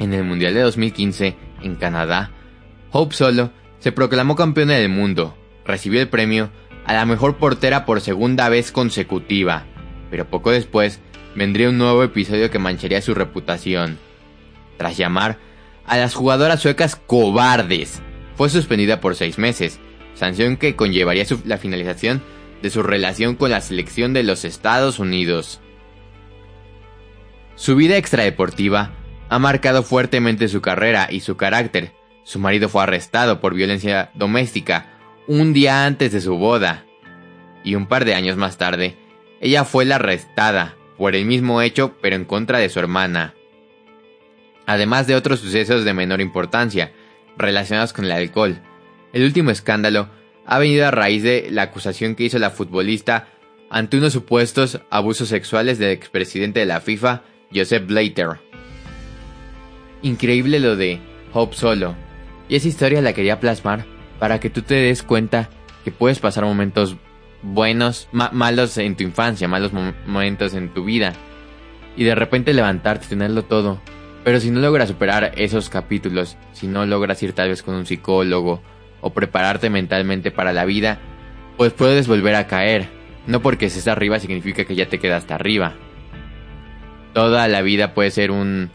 En 0.00 0.12
el 0.12 0.24
Mundial 0.24 0.52
de 0.52 0.60
2015, 0.60 1.34
en 1.62 1.74
Canadá, 1.76 2.32
Hope 2.90 3.14
Solo 3.14 3.50
se 3.80 3.92
proclamó 3.92 4.36
campeona 4.36 4.74
del 4.74 4.88
mundo, 4.88 5.36
recibió 5.64 6.00
el 6.00 6.08
premio 6.08 6.50
a 6.84 6.94
la 6.94 7.04
mejor 7.04 7.36
portera 7.36 7.84
por 7.84 8.00
segunda 8.00 8.48
vez 8.48 8.72
consecutiva, 8.72 9.66
pero 10.10 10.28
poco 10.28 10.50
después 10.50 11.00
vendría 11.34 11.68
un 11.68 11.78
nuevo 11.78 12.02
episodio 12.02 12.50
que 12.50 12.58
mancharía 12.58 13.02
su 13.02 13.14
reputación. 13.14 13.98
Tras 14.78 14.96
llamar 14.96 15.38
a 15.86 15.96
las 15.96 16.14
jugadoras 16.14 16.60
suecas 16.60 16.96
cobardes, 16.96 18.00
fue 18.36 18.48
suspendida 18.48 19.00
por 19.00 19.16
seis 19.16 19.38
meses, 19.38 19.80
sanción 20.14 20.56
que 20.56 20.76
conllevaría 20.76 21.26
la 21.44 21.58
finalización 21.58 22.22
de 22.62 22.70
su 22.70 22.82
relación 22.82 23.36
con 23.36 23.50
la 23.50 23.60
selección 23.60 24.12
de 24.12 24.22
los 24.22 24.44
Estados 24.44 24.98
Unidos. 24.98 25.60
Su 27.54 27.76
vida 27.76 27.96
extradeportiva 27.96 28.92
ha 29.28 29.38
marcado 29.38 29.82
fuertemente 29.82 30.48
su 30.48 30.60
carrera 30.60 31.08
y 31.10 31.20
su 31.20 31.36
carácter. 31.36 31.92
Su 32.28 32.38
marido 32.38 32.68
fue 32.68 32.82
arrestado 32.82 33.40
por 33.40 33.54
violencia 33.54 34.10
doméstica 34.12 34.90
un 35.26 35.54
día 35.54 35.86
antes 35.86 36.12
de 36.12 36.20
su 36.20 36.36
boda. 36.36 36.84
Y 37.64 37.74
un 37.74 37.86
par 37.86 38.04
de 38.04 38.12
años 38.12 38.36
más 38.36 38.58
tarde, 38.58 38.98
ella 39.40 39.64
fue 39.64 39.86
la 39.86 39.94
arrestada 39.94 40.76
por 40.98 41.16
el 41.16 41.24
mismo 41.24 41.62
hecho 41.62 41.96
pero 42.02 42.16
en 42.16 42.26
contra 42.26 42.58
de 42.58 42.68
su 42.68 42.80
hermana. 42.80 43.32
además 44.66 45.06
de 45.06 45.14
otros 45.14 45.40
sucesos 45.40 45.86
de 45.86 45.94
menor 45.94 46.20
importancia, 46.20 46.92
relacionados 47.38 47.94
con 47.94 48.04
el 48.04 48.12
alcohol. 48.12 48.60
El 49.14 49.24
último 49.24 49.50
escándalo 49.50 50.10
ha 50.44 50.58
venido 50.58 50.86
a 50.86 50.90
raíz 50.90 51.22
de 51.22 51.48
la 51.50 51.62
acusación 51.62 52.14
que 52.14 52.24
hizo 52.24 52.38
la 52.38 52.50
futbolista 52.50 53.28
ante 53.70 53.96
unos 53.96 54.12
supuestos 54.12 54.82
abusos 54.90 55.30
sexuales 55.30 55.78
del 55.78 55.92
expresidente 55.92 56.60
de 56.60 56.66
la 56.66 56.82
FIFA, 56.82 57.22
Joseph 57.54 57.86
Blatter. 57.86 58.38
Increíble 60.02 60.60
lo 60.60 60.76
de 60.76 61.00
Hope 61.32 61.56
Solo, 61.56 61.96
y 62.48 62.56
esa 62.56 62.68
historia 62.68 63.02
la 63.02 63.12
quería 63.12 63.40
plasmar 63.40 63.84
para 64.18 64.40
que 64.40 64.50
tú 64.50 64.62
te 64.62 64.74
des 64.74 65.02
cuenta 65.02 65.50
que 65.84 65.90
puedes 65.90 66.18
pasar 66.18 66.44
momentos 66.44 66.96
buenos, 67.42 68.08
malos 68.12 68.78
en 68.78 68.96
tu 68.96 69.04
infancia, 69.04 69.48
malos 69.48 69.72
momentos 69.72 70.54
en 70.54 70.70
tu 70.70 70.84
vida, 70.84 71.12
y 71.96 72.04
de 72.04 72.14
repente 72.14 72.52
levantarte, 72.52 73.06
tenerlo 73.06 73.44
todo. 73.44 73.80
Pero 74.24 74.40
si 74.40 74.50
no 74.50 74.60
logras 74.60 74.88
superar 74.88 75.32
esos 75.36 75.68
capítulos, 75.68 76.36
si 76.52 76.66
no 76.66 76.84
logras 76.86 77.22
ir 77.22 77.32
tal 77.32 77.48
vez 77.48 77.62
con 77.62 77.74
un 77.74 77.86
psicólogo 77.86 78.60
o 79.00 79.10
prepararte 79.12 79.70
mentalmente 79.70 80.30
para 80.30 80.52
la 80.52 80.64
vida, 80.64 80.98
pues 81.56 81.72
puedes 81.72 82.08
volver 82.08 82.34
a 82.34 82.46
caer. 82.46 82.88
No 83.26 83.40
porque 83.40 83.66
estés 83.66 83.88
arriba 83.88 84.18
significa 84.18 84.64
que 84.64 84.74
ya 84.74 84.88
te 84.88 84.98
quedaste 84.98 85.34
arriba. 85.34 85.74
Toda 87.14 87.48
la 87.48 87.62
vida 87.62 87.94
puede 87.94 88.10
ser 88.10 88.30
un 88.30 88.70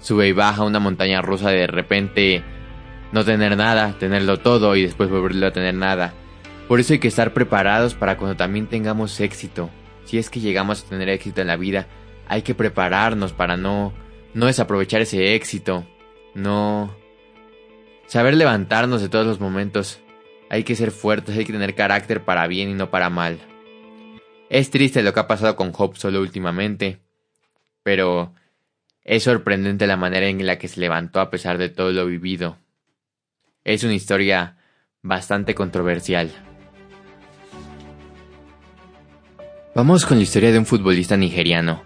sube 0.00 0.28
y 0.28 0.32
baja, 0.32 0.64
una 0.64 0.80
montaña 0.80 1.22
rusa 1.22 1.50
de 1.50 1.66
repente 1.66 2.42
no 3.14 3.24
tener 3.24 3.56
nada, 3.56 3.96
tenerlo 4.00 4.38
todo 4.38 4.74
y 4.74 4.82
después 4.82 5.08
volverlo 5.08 5.46
a 5.46 5.52
tener 5.52 5.72
nada. 5.72 6.12
Por 6.66 6.80
eso 6.80 6.94
hay 6.94 6.98
que 6.98 7.06
estar 7.06 7.32
preparados 7.32 7.94
para 7.94 8.16
cuando 8.16 8.36
también 8.36 8.66
tengamos 8.66 9.20
éxito. 9.20 9.70
Si 10.04 10.18
es 10.18 10.30
que 10.30 10.40
llegamos 10.40 10.82
a 10.82 10.88
tener 10.88 11.08
éxito 11.08 11.40
en 11.40 11.46
la 11.46 11.56
vida, 11.56 11.86
hay 12.26 12.42
que 12.42 12.56
prepararnos 12.56 13.32
para 13.32 13.56
no, 13.56 13.92
no 14.34 14.46
desaprovechar 14.46 15.00
ese 15.00 15.36
éxito, 15.36 15.86
no 16.34 16.92
saber 18.08 18.34
levantarnos 18.34 19.00
de 19.00 19.08
todos 19.08 19.28
los 19.28 19.38
momentos. 19.38 20.00
Hay 20.50 20.64
que 20.64 20.74
ser 20.74 20.90
fuertes, 20.90 21.36
hay 21.36 21.44
que 21.44 21.52
tener 21.52 21.76
carácter 21.76 22.24
para 22.24 22.48
bien 22.48 22.68
y 22.68 22.74
no 22.74 22.90
para 22.90 23.10
mal. 23.10 23.38
Es 24.50 24.70
triste 24.70 25.04
lo 25.04 25.12
que 25.12 25.20
ha 25.20 25.28
pasado 25.28 25.54
con 25.54 25.72
Hope 25.72 26.00
solo 26.00 26.20
últimamente, 26.20 26.98
pero 27.84 28.34
es 29.04 29.22
sorprendente 29.22 29.86
la 29.86 29.96
manera 29.96 30.26
en 30.26 30.44
la 30.44 30.58
que 30.58 30.66
se 30.66 30.80
levantó 30.80 31.20
a 31.20 31.30
pesar 31.30 31.58
de 31.58 31.68
todo 31.68 31.92
lo 31.92 32.06
vivido. 32.06 32.58
Es 33.64 33.82
una 33.82 33.94
historia 33.94 34.56
bastante 35.00 35.54
controversial. 35.54 36.30
Vamos 39.74 40.04
con 40.04 40.18
la 40.18 40.22
historia 40.22 40.52
de 40.52 40.58
un 40.58 40.66
futbolista 40.66 41.16
nigeriano, 41.16 41.82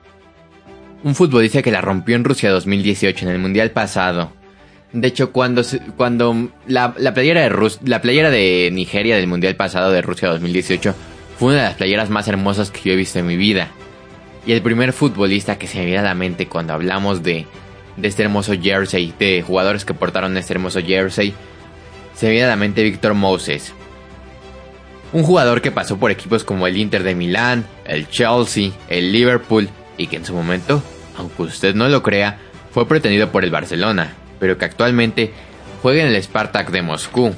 un 1.04 1.14
futbolista 1.14 1.62
que 1.62 1.70
la 1.70 1.80
rompió 1.80 2.16
en 2.16 2.24
Rusia 2.24 2.50
2018 2.50 3.26
en 3.26 3.30
el 3.30 3.38
Mundial 3.38 3.70
pasado. 3.70 4.32
De 4.92 5.06
hecho, 5.06 5.30
cuando, 5.30 5.62
cuando 5.96 6.50
la, 6.66 6.94
playera 6.94 7.42
de 7.42 7.70
la 7.84 8.02
playera 8.02 8.30
de 8.30 8.70
Nigeria 8.72 9.14
del 9.14 9.28
Mundial 9.28 9.54
pasado 9.54 9.92
de 9.92 10.02
Rusia 10.02 10.30
2018 10.30 10.94
fue 11.38 11.50
una 11.50 11.58
de 11.58 11.68
las 11.68 11.76
playeras 11.76 12.10
más 12.10 12.26
hermosas 12.26 12.72
que 12.72 12.80
yo 12.88 12.92
he 12.92 12.96
visto 12.96 13.20
en 13.20 13.26
mi 13.26 13.36
vida. 13.36 13.68
Y 14.44 14.52
el 14.52 14.62
primer 14.62 14.92
futbolista 14.92 15.58
que 15.58 15.68
se 15.68 15.78
me 15.78 15.84
viene 15.84 16.00
a 16.00 16.02
la 16.02 16.14
mente 16.14 16.48
cuando 16.48 16.72
hablamos 16.72 17.22
de, 17.22 17.46
de 17.96 18.08
este 18.08 18.24
hermoso 18.24 18.54
jersey, 18.60 19.14
de 19.16 19.42
jugadores 19.42 19.84
que 19.84 19.94
portaron 19.94 20.36
este 20.36 20.54
hermoso 20.54 20.80
jersey, 20.80 21.34
se 22.18 22.28
viene 22.28 22.46
a 22.46 22.48
la 22.48 22.56
mente 22.56 22.82
Víctor 22.82 23.14
Moses. 23.14 23.72
Un 25.12 25.22
jugador 25.22 25.62
que 25.62 25.70
pasó 25.70 25.98
por 25.98 26.10
equipos 26.10 26.42
como 26.42 26.66
el 26.66 26.76
Inter 26.76 27.04
de 27.04 27.14
Milán, 27.14 27.64
el 27.84 28.08
Chelsea, 28.08 28.72
el 28.88 29.12
Liverpool 29.12 29.68
y 29.96 30.08
que 30.08 30.16
en 30.16 30.24
su 30.24 30.34
momento, 30.34 30.82
aunque 31.16 31.42
usted 31.42 31.76
no 31.76 31.88
lo 31.88 32.02
crea, 32.02 32.38
fue 32.72 32.88
pretendido 32.88 33.30
por 33.30 33.44
el 33.44 33.52
Barcelona, 33.52 34.14
pero 34.40 34.58
que 34.58 34.64
actualmente 34.64 35.32
juega 35.80 36.02
en 36.02 36.08
el 36.08 36.20
Spartak 36.20 36.72
de 36.72 36.82
Moscú. 36.82 37.36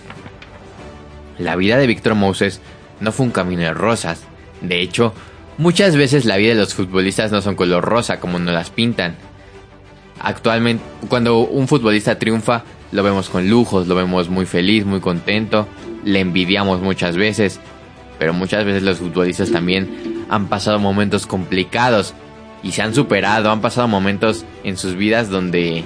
La 1.37 1.57
vida 1.57 1.77
de 1.77 1.87
Víctor 1.87 2.15
Moses 2.15 2.63
no 3.01 3.13
fue 3.13 3.27
un 3.27 3.33
camino 3.33 3.61
de 3.61 3.75
rosas. 3.75 4.23
De 4.63 4.81
hecho, 4.81 5.13
muchas 5.59 5.95
veces 5.95 6.25
la 6.25 6.39
vida 6.39 6.55
de 6.55 6.61
los 6.61 6.73
futbolistas 6.73 7.31
no 7.31 7.43
son 7.43 7.55
color 7.55 7.85
rosa 7.85 8.19
como 8.19 8.39
nos 8.39 8.55
las 8.55 8.71
pintan. 8.71 9.17
Actualmente, 10.19 10.83
cuando 11.11 11.41
un 11.41 11.69
futbolista 11.69 12.19
triunfa, 12.19 12.65
lo 12.93 13.03
vemos 13.03 13.29
con 13.29 13.49
lujos, 13.49 13.87
lo 13.87 13.95
vemos 13.95 14.29
muy 14.29 14.47
feliz, 14.47 14.85
muy 14.85 15.01
contento, 15.01 15.69
le 16.05 16.21
envidiamos 16.21 16.81
muchas 16.81 17.17
veces, 17.17 17.61
pero 18.19 18.33
muchas 18.33 18.65
veces 18.65 18.83
los 18.83 18.99
futbolistas 18.99 19.51
también 19.51 20.25
han 20.29 20.49
pasado 20.49 20.79
momentos 20.79 21.27
complicados 21.27 22.15
y 22.63 22.73
se 22.73 22.83
han 22.83 22.95
superado, 22.95 23.51
han 23.51 23.61
pasado 23.61 23.89
momentos 23.89 24.45
en 24.65 24.77
sus 24.77 24.97
vidas 24.97 25.31
donde, 25.31 25.85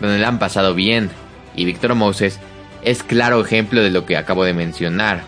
donde 0.00 0.18
le 0.18 0.24
han 0.24 0.38
pasado 0.38 0.74
bien. 0.74 1.10
Y 1.54 1.64
Víctor 1.64 1.94
Moses 1.94 2.40
es 2.82 3.02
claro 3.02 3.40
ejemplo 3.40 3.82
de 3.82 3.90
lo 3.90 4.06
que 4.06 4.16
acabo 4.16 4.44
de 4.44 4.54
mencionar. 4.54 5.22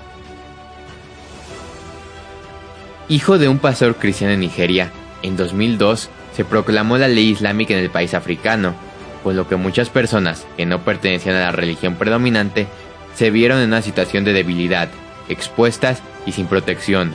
Hijo 3.09 3.38
de 3.38 3.49
un 3.49 3.59
pastor 3.59 3.97
cristiano 3.97 4.33
en 4.33 4.40
Nigeria, 4.40 4.90
en 5.23 5.37
2002 5.37 6.09
se 6.35 6.45
proclamó 6.45 6.97
la 6.99 7.09
ley 7.09 7.28
islámica 7.28 7.75
en 7.75 7.81
el 7.81 7.90
país 7.90 8.14
africano, 8.14 8.75
por 9.23 9.35
lo 9.35 9.49
que 9.49 9.57
muchas 9.57 9.91
personas 9.91 10.47
que 10.57 10.67
no 10.67 10.85
pertenecían 10.85 11.37
a 11.37 11.41
la 11.41 11.52
religión 11.52 11.97
predominante 11.97 12.67
se 13.14 13.31
vieron 13.31 13.59
en 13.61 13.69
una 13.69 13.83
situación 13.83 14.25
de 14.25 14.33
debilidad, 14.33 14.88
expuestas 15.29 16.02
y 16.26 16.33
sin 16.33 16.47
protección. 16.47 17.12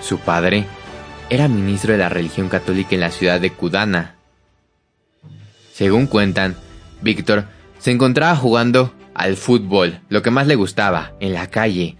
Su 0.00 0.18
padre 0.18 0.66
era 1.30 1.48
ministro 1.48 1.92
de 1.92 1.98
la 1.98 2.08
religión 2.08 2.48
católica 2.48 2.94
en 2.94 3.00
la 3.00 3.10
ciudad 3.10 3.40
de 3.40 3.50
Kudana. 3.50 4.16
Según 5.72 6.06
cuentan, 6.06 6.56
Víctor 7.02 7.44
se 7.78 7.90
encontraba 7.90 8.34
jugando 8.36 8.92
al 9.14 9.36
fútbol, 9.36 10.00
lo 10.08 10.22
que 10.22 10.30
más 10.30 10.46
le 10.46 10.54
gustaba, 10.54 11.12
en 11.20 11.32
la 11.32 11.48
calle. 11.48 11.96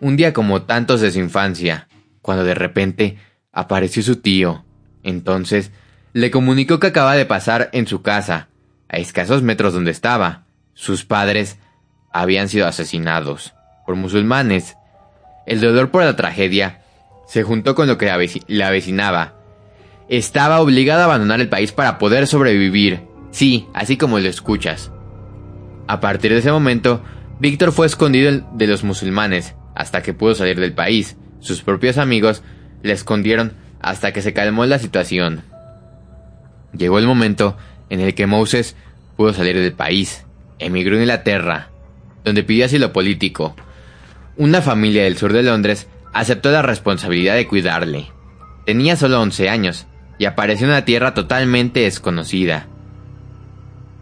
Un 0.00 0.16
día 0.16 0.32
como 0.32 0.62
tantos 0.62 1.00
de 1.00 1.10
su 1.10 1.18
infancia, 1.18 1.88
cuando 2.20 2.44
de 2.44 2.54
repente 2.54 3.18
apareció 3.52 4.02
su 4.02 4.16
tío. 4.16 4.64
Entonces, 5.02 5.72
le 6.12 6.30
comunicó 6.30 6.78
que 6.78 6.88
acaba 6.88 7.14
de 7.14 7.24
pasar 7.24 7.70
en 7.72 7.86
su 7.86 8.02
casa, 8.02 8.48
a 8.88 8.98
escasos 8.98 9.42
metros 9.42 9.72
donde 9.72 9.90
estaba. 9.90 10.44
Sus 10.74 11.04
padres 11.04 11.58
habían 12.12 12.48
sido 12.48 12.66
asesinados 12.66 13.54
por 13.86 13.96
musulmanes. 13.96 14.76
El 15.46 15.60
dolor 15.60 15.90
por 15.90 16.04
la 16.04 16.16
tragedia 16.16 16.82
se 17.26 17.42
juntó 17.42 17.74
con 17.74 17.86
lo 17.86 17.96
que 17.96 18.10
le 18.46 18.64
avecinaba. 18.64 19.34
Estaba 20.08 20.60
obligado 20.60 21.00
a 21.00 21.04
abandonar 21.04 21.40
el 21.40 21.48
país 21.48 21.72
para 21.72 21.98
poder 21.98 22.26
sobrevivir. 22.26 23.00
Sí, 23.30 23.66
así 23.72 23.96
como 23.96 24.18
lo 24.18 24.28
escuchas. 24.28 24.90
A 25.86 26.00
partir 26.00 26.32
de 26.32 26.38
ese 26.38 26.52
momento, 26.52 27.02
Víctor 27.38 27.72
fue 27.72 27.86
escondido 27.86 28.46
de 28.52 28.66
los 28.66 28.84
musulmanes 28.84 29.54
hasta 29.74 30.02
que 30.02 30.12
pudo 30.12 30.34
salir 30.34 30.60
del 30.60 30.74
país. 30.74 31.16
Sus 31.40 31.62
propios 31.62 31.96
amigos 31.96 32.42
le 32.82 32.92
escondieron 32.92 33.54
hasta 33.80 34.12
que 34.12 34.22
se 34.22 34.34
calmó 34.34 34.66
la 34.66 34.78
situación. 34.78 35.42
Llegó 36.76 36.98
el 36.98 37.06
momento 37.06 37.56
en 37.90 38.00
el 38.00 38.14
que 38.14 38.26
Moses 38.26 38.76
pudo 39.16 39.32
salir 39.32 39.58
del 39.58 39.72
país. 39.72 40.24
Emigró 40.58 40.96
a 40.96 41.00
Inglaterra, 41.00 41.70
donde 42.24 42.42
pidió 42.42 42.64
asilo 42.64 42.92
político. 42.92 43.54
Una 44.36 44.62
familia 44.62 45.04
del 45.04 45.16
sur 45.16 45.32
de 45.32 45.42
Londres 45.42 45.88
aceptó 46.12 46.50
la 46.50 46.62
responsabilidad 46.62 47.34
de 47.34 47.46
cuidarle. 47.46 48.06
Tenía 48.64 48.96
solo 48.96 49.20
11 49.20 49.48
años 49.48 49.86
y 50.18 50.24
apareció 50.24 50.66
en 50.66 50.72
una 50.72 50.84
tierra 50.84 51.14
totalmente 51.14 51.80
desconocida. 51.80 52.66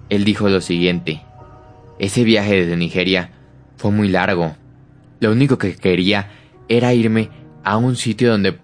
Él 0.09 0.25
dijo 0.25 0.49
lo 0.49 0.61
siguiente, 0.61 1.23
ese 1.99 2.25
viaje 2.25 2.62
desde 2.62 2.77
Nigeria 2.77 3.31
fue 3.77 3.91
muy 3.91 4.09
largo. 4.09 4.57
Lo 5.21 5.33
único 5.33 5.59
que 5.59 5.77
quería 5.77 6.31
era 6.69 6.95
irme 6.95 7.31
a 7.65 7.77
un 7.77 7.97
sitio 7.97 8.31
donde, 8.31 8.59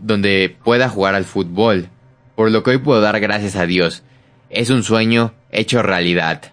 donde 0.00 0.56
pueda 0.62 0.88
jugar 0.88 1.14
al 1.14 1.24
fútbol, 1.24 1.88
por 2.34 2.50
lo 2.50 2.62
que 2.62 2.70
hoy 2.70 2.78
puedo 2.78 3.00
dar 3.00 3.20
gracias 3.20 3.56
a 3.56 3.66
Dios. 3.66 4.02
Es 4.50 4.70
un 4.70 4.82
sueño 4.82 5.34
hecho 5.50 5.82
realidad. 5.82 6.52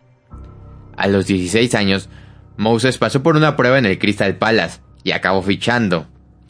A 0.95 1.07
los 1.07 1.25
16 1.27 1.73
años, 1.75 2.09
Moses 2.57 2.97
pasó 2.97 3.23
por 3.23 3.35
una 3.35 3.55
prueba 3.55 3.79
en 3.79 3.85
el 3.85 3.99
Crystal 3.99 4.35
Palace 4.35 4.79
y 5.03 5.11
acabó 5.11 5.41
fichando. 5.41 6.07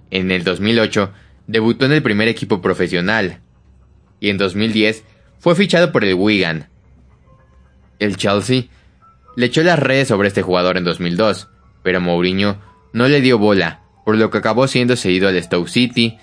En 0.10 0.32
el 0.32 0.44
2008 0.44 1.12
debutó 1.48 1.86
en 1.86 1.94
el 1.94 2.04
primer 2.04 2.28
equipo 2.28 2.62
profesional 2.62 3.40
y 4.20 4.30
en 4.30 4.38
2010 4.38 5.04
fue 5.40 5.56
fichado 5.56 5.92
por 5.92 6.04
el 6.04 6.14
Wigan. 6.14 6.70
El 8.00 8.18
Chelsea 8.18 8.66
le 9.36 9.46
echó 9.46 9.64
las 9.64 9.80
redes 9.80 10.08
sobre 10.08 10.28
este 10.28 10.42
jugador 10.42 10.78
en 10.78 10.84
2002, 10.84 11.50
pero 11.84 12.02
Mourinho 12.02 12.58
no 12.94 13.08
le 13.08 13.22
dio 13.22 13.38
bola, 13.38 13.82
por 14.06 14.18
lo 14.18 14.30
que 14.30 14.40
acabó 14.40 14.68
siendo 14.68 14.96
cedido 14.96 15.28
al 15.28 15.42
Stoke 15.42 15.70
City, 15.70 16.18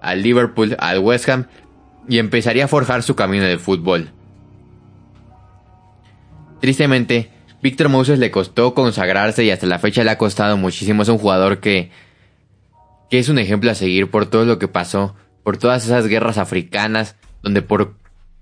al 0.00 0.22
Liverpool, 0.22 0.76
al 0.78 0.98
West 0.98 1.28
Ham 1.28 1.46
y 2.08 2.18
empezaría 2.18 2.64
a 2.64 2.68
forjar 2.68 3.02
su 3.02 3.14
camino 3.14 3.44
de 3.44 3.58
fútbol. 3.58 4.10
Tristemente, 6.60 7.30
Víctor 7.62 7.88
Moses 7.88 8.18
le 8.18 8.30
costó 8.30 8.74
consagrarse 8.74 9.44
y 9.44 9.50
hasta 9.50 9.66
la 9.66 9.78
fecha 9.78 10.04
le 10.04 10.10
ha 10.10 10.18
costado 10.18 10.56
muchísimo. 10.56 11.02
Es 11.02 11.08
un 11.08 11.18
jugador 11.18 11.60
que 11.60 11.90
que 13.10 13.18
es 13.18 13.28
un 13.28 13.38
ejemplo 13.38 13.70
a 13.70 13.74
seguir 13.74 14.08
por 14.08 14.26
todo 14.26 14.44
lo 14.44 14.58
que 14.58 14.68
pasó, 14.68 15.16
por 15.42 15.58
todas 15.58 15.84
esas 15.84 16.06
guerras 16.06 16.38
africanas, 16.38 17.16
donde 17.42 17.60
por 17.60 17.96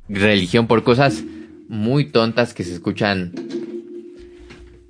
religión, 0.08 0.66
por 0.66 0.84
cosas 0.84 1.24
muy 1.68 2.04
tontas 2.04 2.54
que 2.54 2.64
se 2.64 2.74
escuchan 2.74 3.32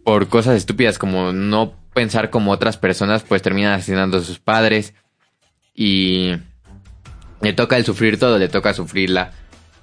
por 0.04 0.28
cosas 0.28 0.56
estúpidas 0.56 0.98
como 0.98 1.32
no 1.32 1.75
pensar 1.94 2.30
como 2.30 2.50
otras 2.50 2.76
personas, 2.76 3.22
pues 3.22 3.42
terminan 3.42 3.72
asesinando 3.72 4.18
a 4.18 4.22
sus 4.22 4.38
padres 4.40 4.94
y 5.75 6.32
le 7.40 7.52
toca 7.52 7.76
el 7.76 7.85
sufrir 7.85 8.18
todo, 8.18 8.38
le 8.38 8.49
toca 8.49 8.75
sufrir 8.75 9.11
la, 9.11 9.33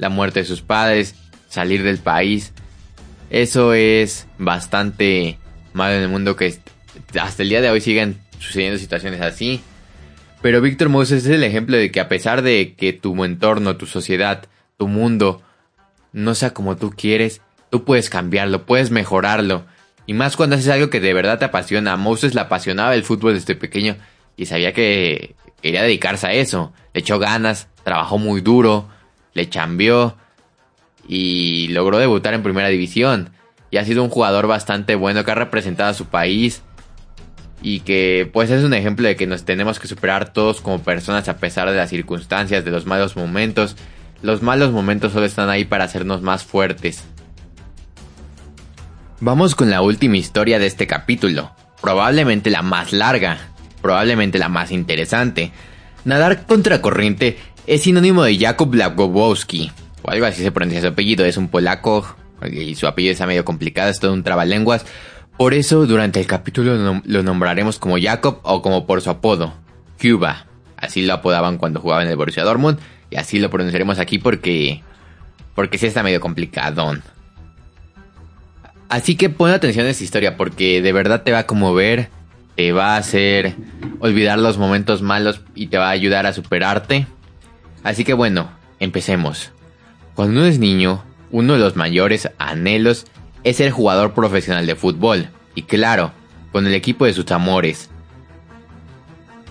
muerte 0.09 0.41
de 0.41 0.45
sus 0.45 0.61
padres, 0.61 1.15
salir 1.49 1.83
del 1.83 1.97
país. 1.97 2.53
Eso 3.29 3.73
es 3.73 4.27
bastante 4.37 5.39
malo 5.73 5.95
en 5.95 6.03
el 6.03 6.09
mundo 6.09 6.35
que 6.35 6.57
hasta 7.19 7.43
el 7.43 7.49
día 7.49 7.61
de 7.61 7.69
hoy 7.69 7.81
siguen 7.81 8.19
sucediendo 8.39 8.77
situaciones 8.77 9.21
así. 9.21 9.61
Pero 10.41 10.61
Víctor 10.61 10.89
Moses 10.89 11.25
es 11.25 11.31
el 11.31 11.43
ejemplo 11.43 11.77
de 11.77 11.91
que 11.91 11.99
a 11.99 12.07
pesar 12.07 12.41
de 12.41 12.75
que 12.75 12.93
tu 12.93 13.23
entorno, 13.23 13.77
tu 13.77 13.87
sociedad, 13.87 14.45
tu 14.77 14.87
mundo 14.87 15.41
no 16.13 16.35
sea 16.35 16.53
como 16.53 16.77
tú 16.77 16.91
quieres, 16.95 17.41
tú 17.71 17.83
puedes 17.83 18.09
cambiarlo, 18.09 18.65
puedes 18.65 18.91
mejorarlo. 18.91 19.65
Y 20.05 20.13
más 20.13 20.35
cuando 20.35 20.55
haces 20.55 20.69
algo 20.69 20.89
que 20.89 20.99
de 20.99 21.13
verdad 21.13 21.39
te 21.39 21.45
apasiona. 21.45 21.97
Moses 21.97 22.35
le 22.35 22.41
apasionaba 22.41 22.93
el 22.93 23.03
fútbol 23.03 23.33
desde 23.33 23.55
pequeño 23.55 23.95
y 24.37 24.45
sabía 24.45 24.73
que 24.73 25.35
quería 25.65 25.81
dedicarse 25.81 26.27
a 26.27 26.33
eso. 26.33 26.73
Le 26.93 26.99
echó 26.99 27.17
ganas, 27.17 27.69
trabajó 27.83 28.19
muy 28.19 28.41
duro, 28.41 28.87
le 29.33 29.49
chambeó 29.49 30.15
y 31.07 31.69
logró 31.69 31.97
debutar 31.97 32.35
en 32.35 32.43
primera 32.43 32.67
división. 32.67 33.31
Y 33.71 33.77
ha 33.77 33.83
sido 33.83 34.03
un 34.03 34.11
jugador 34.11 34.45
bastante 34.45 34.93
bueno 34.93 35.23
que 35.23 35.31
ha 35.31 35.35
representado 35.35 35.89
a 35.89 35.95
su 35.95 36.05
país 36.05 36.61
y 37.63 37.79
que 37.79 38.29
pues 38.31 38.51
es 38.51 38.63
un 38.63 38.75
ejemplo 38.75 39.07
de 39.07 39.15
que 39.15 39.25
nos 39.25 39.43
tenemos 39.43 39.79
que 39.79 39.87
superar 39.87 40.31
todos 40.31 40.61
como 40.61 40.83
personas 40.83 41.27
a 41.29 41.37
pesar 41.37 41.67
de 41.71 41.77
las 41.77 41.89
circunstancias, 41.89 42.63
de 42.63 42.69
los 42.69 42.85
malos 42.85 43.15
momentos. 43.15 43.75
Los 44.21 44.43
malos 44.43 44.71
momentos 44.71 45.13
solo 45.13 45.25
están 45.25 45.49
ahí 45.49 45.65
para 45.65 45.85
hacernos 45.85 46.21
más 46.21 46.43
fuertes. 46.43 47.05
Vamos 49.19 49.55
con 49.55 49.71
la 49.71 49.81
última 49.81 50.17
historia 50.17 50.59
de 50.59 50.67
este 50.67 50.85
capítulo, 50.85 51.49
probablemente 51.81 52.51
la 52.51 52.61
más 52.61 52.93
larga, 52.93 53.54
probablemente 53.85 54.39
la 54.39 54.49
más 54.49 54.71
interesante. 54.71 55.51
Nadar 56.05 56.47
contracorriente 56.47 57.37
es 57.67 57.83
sinónimo 57.83 58.23
de 58.23 58.35
Jakub 58.35 58.69
Blagowski, 58.69 59.71
o 60.01 60.09
algo 60.09 60.25
así 60.25 60.41
se 60.41 60.51
pronuncia 60.51 60.81
su 60.81 60.87
apellido, 60.87 61.23
es 61.23 61.37
un 61.37 61.49
polaco 61.49 62.15
y 62.51 62.73
su 62.73 62.87
apellido 62.87 63.11
está 63.11 63.27
medio 63.27 63.45
complicado, 63.45 63.91
es 63.91 63.99
todo 63.99 64.11
un 64.11 64.23
trabalenguas. 64.23 64.87
Por 65.37 65.53
eso 65.53 65.85
durante 65.85 66.19
el 66.19 66.25
capítulo 66.25 66.99
lo 67.05 67.21
nombraremos 67.21 67.77
como 67.77 67.99
Jacob 68.01 68.39
o 68.41 68.63
como 68.63 68.87
por 68.87 69.01
su 69.01 69.11
apodo, 69.11 69.53
Cuba. 70.01 70.47
Así 70.77 71.03
lo 71.05 71.13
apodaban 71.13 71.59
cuando 71.59 71.79
jugaba 71.79 72.01
en 72.01 72.09
el 72.09 72.15
Borussia 72.15 72.43
Dortmund 72.43 72.79
y 73.11 73.17
así 73.17 73.37
lo 73.37 73.51
pronunciaremos 73.51 73.99
aquí 73.99 74.17
porque 74.17 74.81
porque 75.53 75.77
sí 75.77 75.85
está 75.85 76.01
medio 76.01 76.19
complicadón. 76.19 77.03
Así 78.89 79.15
que 79.15 79.29
pon 79.29 79.51
atención 79.51 79.85
a 79.85 79.91
esta 79.91 80.03
historia 80.03 80.37
porque 80.37 80.81
de 80.81 80.91
verdad 80.91 81.21
te 81.21 81.31
va 81.31 81.39
a 81.39 81.45
conmover, 81.45 82.09
te 82.55 82.71
va 82.71 82.95
a 82.95 82.97
hacer 82.97 83.55
olvidar 83.99 84.39
los 84.39 84.57
momentos 84.57 85.01
malos 85.01 85.41
y 85.55 85.67
te 85.67 85.77
va 85.77 85.87
a 85.87 85.91
ayudar 85.91 86.25
a 86.25 86.33
superarte. 86.33 87.07
Así 87.83 88.03
que 88.03 88.13
bueno, 88.13 88.49
empecemos. 88.79 89.51
Cuando 90.15 90.39
uno 90.39 90.47
es 90.47 90.59
niño, 90.59 91.03
uno 91.31 91.53
de 91.53 91.59
los 91.59 91.75
mayores 91.75 92.29
anhelos 92.37 93.05
es 93.43 93.57
ser 93.57 93.71
jugador 93.71 94.13
profesional 94.13 94.65
de 94.65 94.75
fútbol, 94.75 95.29
y 95.53 95.63
claro, 95.63 96.11
con 96.51 96.65
el 96.65 96.73
equipo 96.73 97.05
de 97.05 97.13
sus 97.13 97.29
amores. 97.31 97.89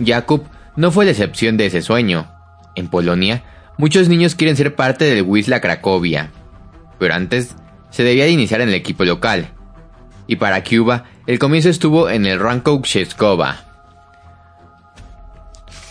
Jakub 0.04 0.44
no 0.76 0.90
fue 0.90 1.04
la 1.04 1.12
excepción 1.12 1.56
de 1.56 1.66
ese 1.66 1.82
sueño. 1.82 2.28
En 2.74 2.88
Polonia, 2.88 3.44
muchos 3.78 4.08
niños 4.08 4.34
quieren 4.34 4.56
ser 4.56 4.74
parte 4.74 5.04
del 5.04 5.22
Wisla 5.22 5.60
Cracovia, 5.60 6.30
pero 6.98 7.14
antes 7.14 7.54
se 7.90 8.02
debía 8.02 8.24
de 8.24 8.32
iniciar 8.32 8.60
en 8.60 8.70
el 8.70 8.74
equipo 8.74 9.04
local. 9.04 9.50
Y 10.26 10.36
para 10.36 10.64
Cuba, 10.64 11.04
el 11.26 11.38
comienzo 11.38 11.70
estuvo 11.70 12.10
en 12.10 12.26
el 12.26 12.38
Ranko 12.38 12.82
Cheskova, 12.82 13.64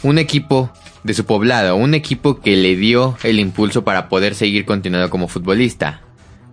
un 0.04 0.18
equipo 0.20 0.72
de 1.04 1.14
su 1.14 1.26
poblado, 1.26 1.76
un 1.76 1.94
equipo 1.94 2.40
que 2.40 2.56
le 2.56 2.76
dio 2.76 3.18
el 3.24 3.40
impulso 3.40 3.84
para 3.84 4.10
poder 4.10 4.36
seguir 4.36 4.66
continuando 4.66 5.10
como 5.10 5.28
futbolista. 5.28 6.02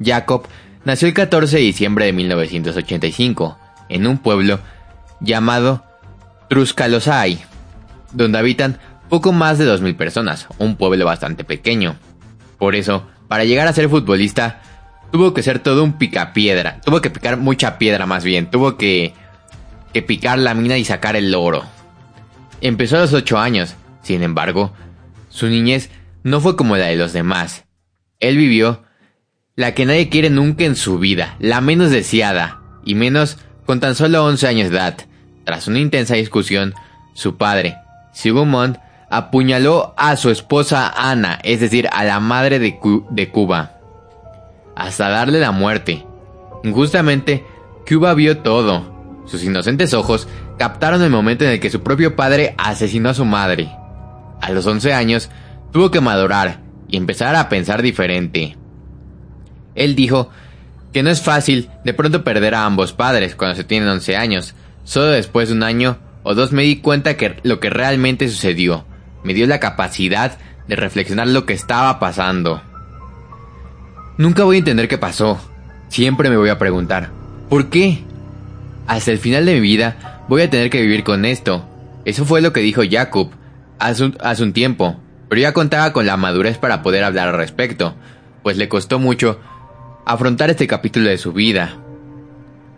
Jacob 0.03 0.47
nació 0.85 1.09
el 1.09 1.15
14 1.15 1.57
de 1.57 1.63
diciembre 1.63 2.07
de 2.07 2.13
1985 2.13 3.59
en 3.91 4.07
un 4.07 4.19
pueblo 4.19 4.61
llamado 5.21 5.85
Truskalosay, 6.49 7.39
donde 8.13 8.39
habitan 8.39 8.79
poco 9.09 9.33
más 9.33 9.59
de 9.59 9.67
2.000 9.67 9.97
personas, 9.97 10.47
un 10.59 10.77
pueblo 10.77 11.05
bastante 11.05 11.45
pequeño. 11.45 11.97
Por 12.59 12.75
eso, 12.75 13.07
para 13.29 13.45
llegar 13.45 13.69
a 13.69 13.73
ser 13.73 13.89
futbolista, 13.89 14.63
tuvo 15.11 15.35
que 15.35 15.43
ser 15.43 15.59
todo 15.59 15.85
un 15.85 15.95
picapiedra, 15.95 16.81
tuvo 16.81 17.01
que 17.01 17.11
picar 17.11 17.37
mucha 17.37 17.79
piedra 17.79 18.07
más 18.07 18.25
bien, 18.25 18.51
tuvo 18.51 18.77
que, 18.77 19.15
que 19.93 20.03
picar 20.03 20.39
la 20.39 20.55
mina 20.55 20.79
y 20.79 20.85
sacar 20.85 21.17
el 21.17 21.35
oro. 21.35 21.65
Empezó 22.61 22.97
a 22.97 23.01
los 23.01 23.13
8 23.13 23.39
años, 23.39 23.75
sin 24.03 24.23
embargo, 24.23 24.73
su 25.29 25.49
niñez 25.49 25.91
no 26.23 26.41
fue 26.41 26.57
como 26.57 26.77
la 26.77 26.87
de 26.87 26.97
los 26.97 27.13
demás. 27.13 27.65
Él 28.19 28.37
vivió 28.37 28.83
la 29.57 29.75
que 29.75 29.87
nadie 29.87 30.09
quiere 30.09 30.31
nunca 30.31 30.65
en 30.65 30.77
su 30.77 30.99
vida, 30.99 31.37
la 31.39 31.61
menos 31.61 31.91
deseada, 31.91 32.61
y 32.85 32.95
menos 32.95 33.39
con 33.67 33.81
tan 33.81 33.95
solo 33.95 34.25
11 34.25 34.47
años 34.47 34.71
de 34.71 34.77
edad. 34.77 34.97
Tras 35.45 35.69
una 35.69 35.81
intensa 35.81 36.15
discusión, 36.15 36.75
su 37.15 37.37
padre, 37.37 37.77
Sigmund, 38.13 38.79
apuñaló 39.11 39.95
a 39.97 40.17
su 40.17 40.31
esposa 40.31 40.89
Ana, 40.89 41.39
es 41.43 41.61
decir, 41.61 41.89
a 41.93 42.05
la 42.05 42.21
madre 42.21 42.59
de, 42.59 42.79
de 43.11 43.29
Cuba, 43.31 43.80
hasta 44.81 45.11
darle 45.11 45.39
la 45.41 45.53
muerte. 45.53 46.07
Injustamente, 46.65 47.45
Cuba 47.87 48.15
vio 48.15 48.39
todo. 48.39 49.23
Sus 49.27 49.45
inocentes 49.45 49.93
ojos 49.93 50.27
captaron 50.59 51.03
el 51.03 51.11
momento 51.11 51.45
en 51.45 51.51
el 51.51 51.61
que 51.61 51.71
su 51.71 51.83
propio 51.83 52.17
padre 52.17 52.55
asesinó 52.57 53.11
a 53.11 53.15
su 53.15 53.27
madre. 53.27 53.71
A 54.41 54.51
los 54.51 54.67
11 54.67 54.95
años, 54.95 55.29
tuvo 55.71 55.91
que 55.91 56.01
madurar 56.01 56.61
y 56.89 56.97
empezar 56.97 57.37
a 57.37 57.51
pensar 57.51 57.83
diferente. 57.83 58.57
Él 59.75 59.95
dijo 59.95 60.31
que 60.93 61.03
no 61.03 61.11
es 61.11 61.21
fácil 61.21 61.69
de 61.85 61.93
pronto 61.93 62.25
perder 62.25 62.55
a 62.55 62.65
ambos 62.65 62.95
padres 62.95 63.37
cuando 63.37 63.57
se 63.57 63.65
tienen 63.65 63.89
11 63.89 64.17
años. 64.17 64.55
Solo 64.85 65.09
después 65.09 65.51
de 65.51 65.55
un 65.55 65.63
año 65.63 65.99
o 66.23 66.35
dos 66.35 66.53
me 66.53 66.63
di 66.63 66.77
cuenta 66.77 67.19
que 67.19 67.37
lo 67.43 67.61
que 67.61 67.69
realmente 67.69 68.29
sucedió 68.31 68.87
me 69.23 69.35
dio 69.35 69.47
la 69.47 69.61
capacidad 69.61 70.39
de 70.69 70.77
reflexionar 70.77 71.29
lo 71.29 71.45
que 71.45 71.53
estaba 71.53 71.99
pasando. 72.01 72.63
Nunca 74.21 74.45
voy 74.45 74.57
a 74.57 74.59
entender 74.59 74.87
qué 74.87 74.99
pasó. 74.99 75.41
Siempre 75.89 76.29
me 76.29 76.37
voy 76.37 76.51
a 76.51 76.59
preguntar, 76.59 77.09
¿por 77.49 77.71
qué? 77.71 78.05
Hasta 78.87 79.13
el 79.13 79.19
final 79.19 79.47
de 79.47 79.55
mi 79.55 79.61
vida 79.61 80.27
voy 80.29 80.43
a 80.43 80.51
tener 80.51 80.69
que 80.69 80.83
vivir 80.83 81.05
con 81.05 81.25
esto. 81.25 81.65
Eso 82.05 82.27
fue 82.27 82.43
lo 82.43 82.53
que 82.53 82.61
dijo 82.61 82.83
Jacob 82.87 83.31
hace 83.79 84.05
un, 84.05 84.19
hace 84.21 84.43
un 84.43 84.53
tiempo, 84.53 85.01
pero 85.31 85.41
ya 85.41 85.55
contaba 85.55 85.95
con 85.95 86.05
la 86.05 86.19
madurez 86.19 86.59
para 86.59 86.83
poder 86.83 87.03
hablar 87.03 87.29
al 87.29 87.39
respecto, 87.39 87.95
pues 88.43 88.59
le 88.59 88.69
costó 88.69 88.99
mucho 88.99 89.41
afrontar 90.05 90.51
este 90.51 90.67
capítulo 90.67 91.09
de 91.09 91.17
su 91.17 91.33
vida. 91.33 91.79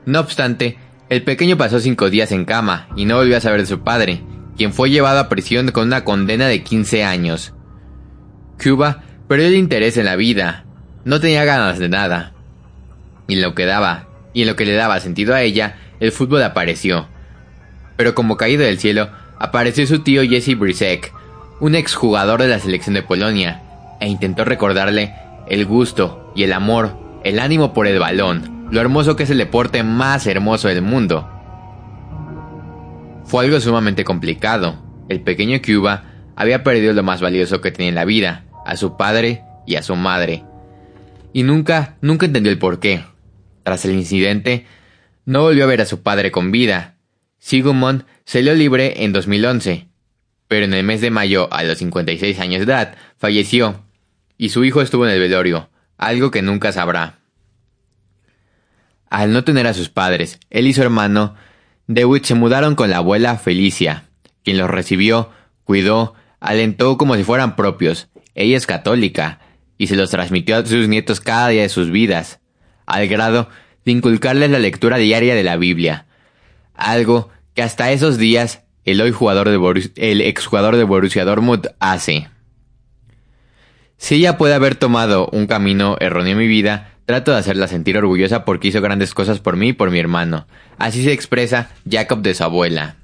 No 0.06 0.20
obstante, 0.20 0.78
el 1.08 1.24
pequeño 1.24 1.56
pasó 1.56 1.80
cinco 1.80 2.08
días 2.08 2.30
en 2.30 2.44
cama 2.44 2.86
y 2.94 3.04
no 3.04 3.16
volvió 3.16 3.36
a 3.36 3.40
saber 3.40 3.62
de 3.62 3.66
su 3.66 3.80
padre, 3.80 4.22
quien 4.56 4.72
fue 4.72 4.90
llevado 4.90 5.18
a 5.18 5.28
prisión 5.28 5.72
con 5.72 5.88
una 5.88 6.04
condena 6.04 6.46
de 6.46 6.62
15 6.62 7.02
años. 7.02 7.52
Cuba 8.62 9.02
perdió 9.26 9.48
el 9.48 9.56
interés 9.56 9.96
en 9.96 10.04
la 10.04 10.14
vida, 10.14 10.66
no 11.04 11.20
tenía 11.20 11.44
ganas 11.44 11.78
de 11.78 11.88
nada. 11.88 12.32
Y 13.26 13.36
lo 13.36 13.54
que 13.54 13.66
daba, 13.66 14.06
y 14.32 14.42
en 14.42 14.48
lo 14.48 14.56
que 14.56 14.66
le 14.66 14.74
daba 14.74 15.00
sentido 15.00 15.34
a 15.34 15.42
ella, 15.42 15.76
el 16.00 16.12
fútbol 16.12 16.42
apareció. 16.42 17.06
Pero 17.96 18.14
como 18.14 18.36
caído 18.36 18.64
del 18.64 18.78
cielo, 18.78 19.10
apareció 19.38 19.86
su 19.86 20.00
tío 20.00 20.22
Jesse 20.22 20.58
Brisek, 20.58 21.12
un 21.60 21.74
exjugador 21.74 22.40
de 22.42 22.48
la 22.48 22.58
selección 22.58 22.94
de 22.94 23.02
Polonia, 23.02 23.62
e 24.00 24.08
intentó 24.08 24.44
recordarle 24.44 25.14
el 25.48 25.66
gusto 25.66 26.32
y 26.34 26.44
el 26.44 26.52
amor, 26.52 26.96
el 27.24 27.38
ánimo 27.38 27.72
por 27.72 27.86
el 27.86 27.98
balón, 27.98 28.68
lo 28.70 28.80
hermoso 28.80 29.16
que 29.16 29.24
es 29.24 29.30
el 29.30 29.38
deporte 29.38 29.82
más 29.82 30.26
hermoso 30.26 30.68
del 30.68 30.82
mundo. 30.82 31.28
Fue 33.24 33.44
algo 33.44 33.60
sumamente 33.60 34.04
complicado. 34.04 34.76
El 35.08 35.20
pequeño 35.20 35.60
Cuba 35.64 36.04
había 36.36 36.62
perdido 36.64 36.92
lo 36.92 37.02
más 37.02 37.20
valioso 37.20 37.60
que 37.60 37.70
tenía 37.70 37.90
en 37.90 37.94
la 37.94 38.04
vida, 38.04 38.44
a 38.64 38.76
su 38.76 38.96
padre 38.96 39.42
y 39.66 39.76
a 39.76 39.82
su 39.82 39.94
madre. 39.94 40.44
Y 41.32 41.42
nunca, 41.42 41.96
nunca 42.00 42.26
entendió 42.26 42.52
el 42.52 42.58
porqué. 42.58 43.04
Tras 43.62 43.84
el 43.84 43.92
incidente, 43.92 44.66
no 45.24 45.42
volvió 45.42 45.64
a 45.64 45.68
ver 45.68 45.80
a 45.80 45.86
su 45.86 46.02
padre 46.02 46.30
con 46.30 46.50
vida. 46.52 46.96
Sigmund 47.38 48.04
salió 48.24 48.54
libre 48.54 49.04
en 49.04 49.12
2011, 49.12 49.88
pero 50.48 50.64
en 50.64 50.74
el 50.74 50.84
mes 50.84 51.00
de 51.00 51.10
mayo, 51.10 51.52
a 51.52 51.62
los 51.64 51.78
56 51.78 52.38
años 52.40 52.58
de 52.58 52.72
edad, 52.72 52.96
falleció, 53.18 53.84
y 54.36 54.50
su 54.50 54.64
hijo 54.64 54.82
estuvo 54.82 55.06
en 55.06 55.12
el 55.12 55.20
velorio, 55.20 55.70
algo 55.96 56.30
que 56.30 56.42
nunca 56.42 56.72
sabrá. 56.72 57.18
Al 59.10 59.32
no 59.32 59.44
tener 59.44 59.66
a 59.66 59.74
sus 59.74 59.88
padres, 59.88 60.40
él 60.50 60.66
y 60.66 60.72
su 60.72 60.82
hermano, 60.82 61.34
DeWitt 61.86 62.24
se 62.24 62.34
mudaron 62.34 62.74
con 62.74 62.90
la 62.90 62.98
abuela 62.98 63.36
Felicia, 63.36 64.08
quien 64.44 64.58
los 64.58 64.70
recibió, 64.70 65.30
cuidó, 65.64 66.14
alentó 66.40 66.96
como 66.96 67.16
si 67.16 67.24
fueran 67.24 67.56
propios. 67.56 68.08
Ella 68.34 68.56
es 68.56 68.66
católica, 68.66 69.40
y 69.82 69.88
se 69.88 69.96
los 69.96 70.10
transmitió 70.10 70.56
a 70.56 70.64
sus 70.64 70.86
nietos 70.86 71.18
cada 71.18 71.48
día 71.48 71.62
de 71.62 71.68
sus 71.68 71.90
vidas, 71.90 72.38
al 72.86 73.08
grado 73.08 73.48
de 73.84 73.90
inculcarles 73.90 74.48
la 74.48 74.60
lectura 74.60 74.96
diaria 74.96 75.34
de 75.34 75.42
la 75.42 75.56
Biblia, 75.56 76.06
algo 76.76 77.30
que 77.54 77.62
hasta 77.62 77.90
esos 77.90 78.16
días 78.16 78.62
el 78.84 79.00
hoy 79.00 79.10
jugador 79.10 79.48
de 79.48 79.90
el 79.96 80.20
exjugador 80.20 80.76
de 80.76 80.84
Borussia 80.84 81.24
Dortmund 81.24 81.66
hace. 81.80 82.28
Si 83.96 84.14
ella 84.14 84.38
puede 84.38 84.54
haber 84.54 84.76
tomado 84.76 85.28
un 85.32 85.48
camino 85.48 85.96
erróneo 85.98 86.34
en 86.34 86.38
mi 86.38 86.46
vida, 86.46 86.92
trato 87.04 87.32
de 87.32 87.38
hacerla 87.38 87.66
sentir 87.66 87.98
orgullosa 87.98 88.44
porque 88.44 88.68
hizo 88.68 88.80
grandes 88.80 89.14
cosas 89.14 89.40
por 89.40 89.56
mí 89.56 89.70
y 89.70 89.72
por 89.72 89.90
mi 89.90 89.98
hermano. 89.98 90.46
Así 90.78 91.02
se 91.02 91.12
expresa 91.12 91.70
Jacob 91.90 92.22
de 92.22 92.34
su 92.34 92.44
abuela. 92.44 92.98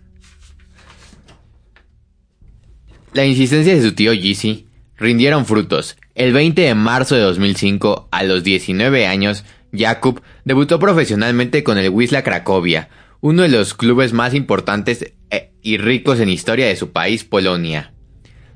La 3.14 3.25
insistencia 3.25 3.75
de 3.75 3.83
su 3.83 3.95
tío 3.97 4.12
Yeezy 4.12 4.68
rindieron 4.99 5.47
frutos. 5.47 5.97
El 6.15 6.33
20 6.33 6.63
de 6.63 6.75
marzo 6.75 7.15
de 7.15 7.23
2005, 7.23 8.09
a 8.11 8.23
los 8.25 8.45
19 8.45 9.07
años, 9.07 9.45
Jakub 9.73 10.23
debutó 10.45 10.79
profesionalmente 10.79 11.63
con 11.63 11.79
el 11.79 11.91
Wisla 11.91 12.23
Cracovia, 12.23 12.89
uno 13.21 13.43
de 13.43 13.49
los 13.49 13.75
clubes 13.75 14.13
más 14.13 14.35
importantes 14.35 15.15
eh, 15.31 15.53
y 15.63 15.79
ricos 15.79 16.21
en 16.21 16.29
historia 16.29 16.67
de 16.67 16.77
su 16.77 16.93
país, 16.93 17.25
Polonia. 17.25 17.93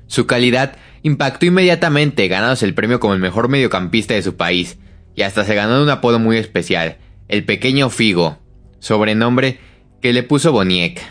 Su 0.07 0.25
calidad 0.27 0.77
impactó 1.01 1.45
inmediatamente, 1.45 2.27
ganándose 2.27 2.65
el 2.65 2.73
premio 2.73 2.99
como 2.99 3.13
el 3.13 3.19
mejor 3.19 3.49
mediocampista 3.49 4.13
de 4.13 4.23
su 4.23 4.35
país, 4.35 4.77
y 5.15 5.21
hasta 5.21 5.43
se 5.43 5.55
ganó 5.55 5.81
un 5.81 5.89
apodo 5.89 6.19
muy 6.19 6.37
especial, 6.37 6.97
el 7.27 7.45
pequeño 7.45 7.89
Figo, 7.89 8.39
sobrenombre 8.79 9.59
que 10.01 10.13
le 10.13 10.23
puso 10.23 10.51
Boniek. 10.51 11.01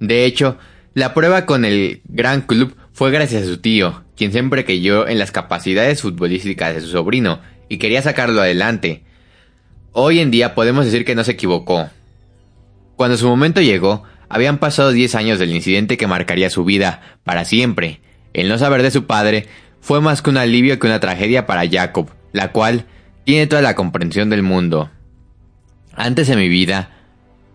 De 0.00 0.24
hecho, 0.24 0.58
la 0.94 1.14
prueba 1.14 1.46
con 1.46 1.64
el 1.64 2.02
gran 2.04 2.42
club 2.42 2.76
fue 2.96 3.10
gracias 3.10 3.42
a 3.42 3.46
su 3.46 3.58
tío, 3.58 4.04
quien 4.16 4.32
siempre 4.32 4.64
creyó 4.64 5.06
en 5.06 5.18
las 5.18 5.30
capacidades 5.30 6.00
futbolísticas 6.00 6.74
de 6.74 6.80
su 6.80 6.88
sobrino 6.88 7.40
y 7.68 7.76
quería 7.76 8.00
sacarlo 8.00 8.40
adelante. 8.40 9.02
Hoy 9.92 10.18
en 10.18 10.30
día 10.30 10.54
podemos 10.54 10.86
decir 10.86 11.04
que 11.04 11.14
no 11.14 11.22
se 11.22 11.32
equivocó. 11.32 11.90
Cuando 12.96 13.18
su 13.18 13.28
momento 13.28 13.60
llegó, 13.60 14.04
habían 14.30 14.56
pasado 14.56 14.92
10 14.92 15.14
años 15.14 15.38
del 15.38 15.54
incidente 15.54 15.98
que 15.98 16.06
marcaría 16.06 16.48
su 16.48 16.64
vida 16.64 17.18
para 17.22 17.44
siempre. 17.44 18.00
El 18.32 18.48
no 18.48 18.56
saber 18.56 18.80
de 18.82 18.90
su 18.90 19.04
padre 19.04 19.46
fue 19.82 20.00
más 20.00 20.22
que 20.22 20.30
un 20.30 20.38
alivio 20.38 20.78
que 20.78 20.86
una 20.86 20.98
tragedia 20.98 21.44
para 21.44 21.68
Jacob, 21.68 22.08
la 22.32 22.50
cual 22.52 22.86
tiene 23.24 23.46
toda 23.46 23.60
la 23.60 23.74
comprensión 23.74 24.30
del 24.30 24.42
mundo. 24.42 24.90
Antes 25.92 26.28
de 26.28 26.36
mi 26.36 26.48
vida, 26.48 26.96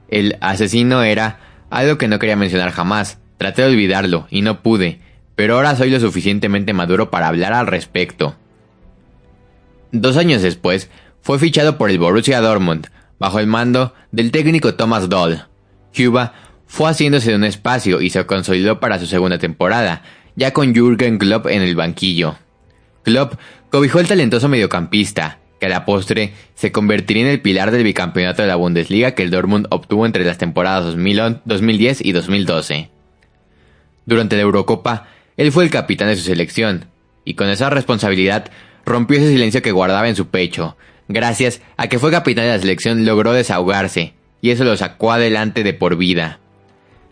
el 0.07 0.37
asesino 0.39 1.01
era 1.01 1.39
algo 1.71 1.97
que 1.97 2.07
no 2.07 2.19
quería 2.19 2.35
mencionar 2.35 2.69
jamás. 2.69 3.17
Traté 3.39 3.63
de 3.63 3.69
olvidarlo 3.69 4.27
y 4.29 4.43
no 4.43 4.61
pude, 4.61 4.99
pero 5.41 5.55
ahora 5.55 5.75
soy 5.75 5.89
lo 5.89 5.99
suficientemente 5.99 6.71
maduro 6.71 7.09
para 7.09 7.27
hablar 7.27 7.51
al 7.53 7.65
respecto. 7.65 8.35
Dos 9.91 10.15
años 10.15 10.43
después, 10.43 10.87
fue 11.21 11.39
fichado 11.39 11.79
por 11.79 11.89
el 11.89 11.97
Borussia 11.97 12.41
Dortmund, 12.41 12.89
bajo 13.17 13.39
el 13.39 13.47
mando 13.47 13.95
del 14.11 14.29
técnico 14.29 14.75
Thomas 14.75 15.09
Doll. 15.09 15.41
Cuba 15.97 16.35
fue 16.67 16.91
haciéndose 16.91 17.31
de 17.31 17.37
un 17.37 17.43
espacio 17.43 18.01
y 18.01 18.11
se 18.11 18.23
consolidó 18.27 18.79
para 18.79 18.99
su 18.99 19.07
segunda 19.07 19.39
temporada, 19.39 20.03
ya 20.35 20.53
con 20.53 20.75
Jürgen 20.75 21.17
Klopp 21.17 21.47
en 21.47 21.63
el 21.63 21.75
banquillo. 21.75 22.35
Klopp 23.01 23.33
cobijó 23.71 23.99
el 23.99 24.07
talentoso 24.07 24.47
mediocampista, 24.47 25.39
que 25.59 25.65
a 25.65 25.69
la 25.69 25.85
postre 25.85 26.35
se 26.53 26.71
convertiría 26.71 27.23
en 27.23 27.29
el 27.29 27.41
pilar 27.41 27.71
del 27.71 27.83
bicampeonato 27.83 28.43
de 28.43 28.47
la 28.47 28.57
Bundesliga 28.57 29.15
que 29.15 29.23
el 29.23 29.31
Dortmund 29.31 29.65
obtuvo 29.71 30.05
entre 30.05 30.23
las 30.23 30.37
temporadas 30.37 30.85
2010 30.85 32.05
y 32.05 32.11
2012. 32.11 32.91
Durante 34.05 34.35
la 34.35 34.43
Eurocopa, 34.43 35.07
él 35.37 35.51
fue 35.51 35.63
el 35.63 35.69
capitán 35.69 36.07
de 36.07 36.15
su 36.15 36.23
selección, 36.23 36.85
y 37.25 37.35
con 37.35 37.49
esa 37.49 37.69
responsabilidad 37.69 38.51
rompió 38.85 39.17
ese 39.17 39.29
silencio 39.29 39.61
que 39.61 39.71
guardaba 39.71 40.09
en 40.09 40.15
su 40.15 40.27
pecho, 40.27 40.75
Gracias 41.13 41.61
a 41.75 41.87
que 41.87 41.99
fue 41.99 42.09
capitán 42.09 42.45
de 42.45 42.51
la 42.51 42.59
selección 42.59 43.05
logró 43.05 43.33
desahogarse, 43.33 44.13
y 44.41 44.51
eso 44.51 44.63
lo 44.63 44.77
sacó 44.77 45.11
adelante 45.11 45.61
de 45.63 45.73
por 45.73 45.97
vida. 45.97 46.39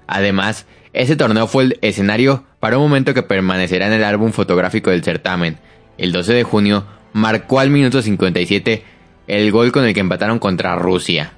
Además, 0.08 0.66
ese 0.94 1.18
torneo 1.18 1.48
fue 1.48 1.64
el 1.66 1.80
escenario 1.82 2.46
para 2.62 2.78
un 2.78 2.84
momento 2.84 3.14
que 3.14 3.24
permanecerá 3.24 3.88
en 3.88 3.94
el 3.94 4.06
álbum 4.06 4.32
fotográfico 4.32 4.90
del 4.90 5.04
certamen. 5.04 5.58
El 5.98 6.14
12 6.14 6.34
de 6.34 6.44
junio 6.44 6.86
marcó 7.12 7.60
al 7.60 7.72
minuto 7.72 8.02
57 8.02 8.84
el 9.28 9.52
gol 9.52 9.74
con 9.74 9.84
el 9.84 9.94
que 9.94 10.00
empataron 10.00 10.40
contra 10.40 10.76
Rusia. 10.76 11.34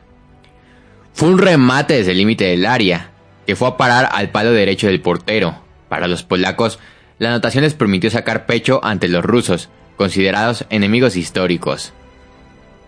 Fue 1.13 1.29
un 1.29 1.39
remate 1.39 1.95
desde 1.95 2.11
el 2.11 2.17
límite 2.17 2.45
del 2.45 2.67
área, 2.67 3.09
que 3.47 3.55
fue 3.55 3.69
a 3.69 3.77
parar 3.77 4.07
al 4.13 4.29
palo 4.29 4.51
derecho 4.51 4.85
del 4.85 5.01
portero. 5.01 5.55
Para 5.91 6.07
los 6.07 6.23
polacos, 6.23 6.79
la 7.19 7.31
anotación 7.31 7.65
les 7.65 7.73
permitió 7.73 8.09
sacar 8.09 8.45
pecho 8.45 8.79
ante 8.81 9.09
los 9.09 9.25
rusos, 9.25 9.67
considerados 9.97 10.63
enemigos 10.69 11.17
históricos. 11.17 11.91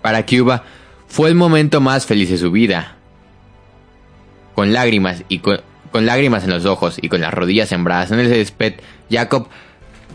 Para 0.01 0.25
Cuba 0.25 0.63
fue 1.09 1.27
el 1.27 1.35
momento 1.35 1.81
más 1.81 2.05
feliz 2.05 2.29
de 2.29 2.37
su 2.37 2.49
vida. 2.49 2.95
Con 4.55 4.71
lágrimas 4.71 5.25
y 5.27 5.39
con, 5.39 5.59
lágrimas 5.91 6.45
en 6.45 6.51
los 6.51 6.63
ojos 6.65 6.97
y 7.01 7.09
con 7.09 7.19
las 7.19 7.33
rodillas 7.33 7.67
sembradas 7.67 8.11
en 8.11 8.21
el 8.21 8.29
césped, 8.29 8.75
Jacob 9.11 9.49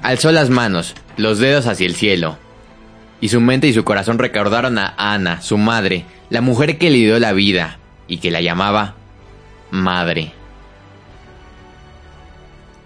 alzó 0.01 0.33
las 0.33 0.49
manos, 0.49 0.95
los 1.19 1.39
dedos 1.41 1.67
hacia 1.67 1.87
el 1.87 1.95
cielo. 1.95 2.39
Y 3.21 3.29
su 3.29 3.43
mente 3.43 3.67
y 3.67 3.75
su 3.75 3.85
corazón 3.85 4.19
recordaron 4.19 4.79
a 4.79 4.95
Ana, 4.97 5.43
su 5.43 5.59
madre, 5.59 6.07
la 6.31 6.41
mujer 6.41 6.79
que 6.79 6.89
le 6.89 6.97
dio 6.97 7.19
la 7.19 7.35
vida 7.35 7.81
y 8.07 8.17
que 8.17 8.31
la 8.31 8.41
llamaba 8.41 8.95
madre. 9.71 10.38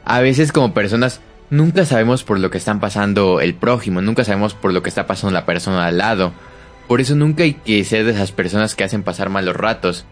A 0.05 0.21
veces 0.21 0.53
como 0.53 0.75
personas 0.75 1.21
nunca 1.51 1.85
sabemos 1.85 2.25
por 2.25 2.41
lo 2.41 2.51
que 2.51 2.59
están 2.59 2.81
pasando 2.81 3.41
el 3.41 3.55
prójimo, 3.55 4.01
nunca 4.01 4.25
sabemos 4.25 4.55
por 4.55 4.73
lo 4.73 4.83
que 4.83 4.88
está 4.88 5.07
pasando 5.07 5.33
la 5.33 5.47
persona 5.47 5.87
al 5.87 5.99
lado. 5.99 6.33
Por 6.88 7.01
eso 7.01 7.15
nunca 7.15 7.45
hay 7.45 7.55
que 7.55 7.85
ser 7.85 8.05
de 8.05 8.12
esas 8.12 8.33
personas 8.33 8.75
que 8.75 8.85
hacen 8.85 9.03
pasar 9.03 9.29
malos 9.29 9.57
ratos. 9.57 10.05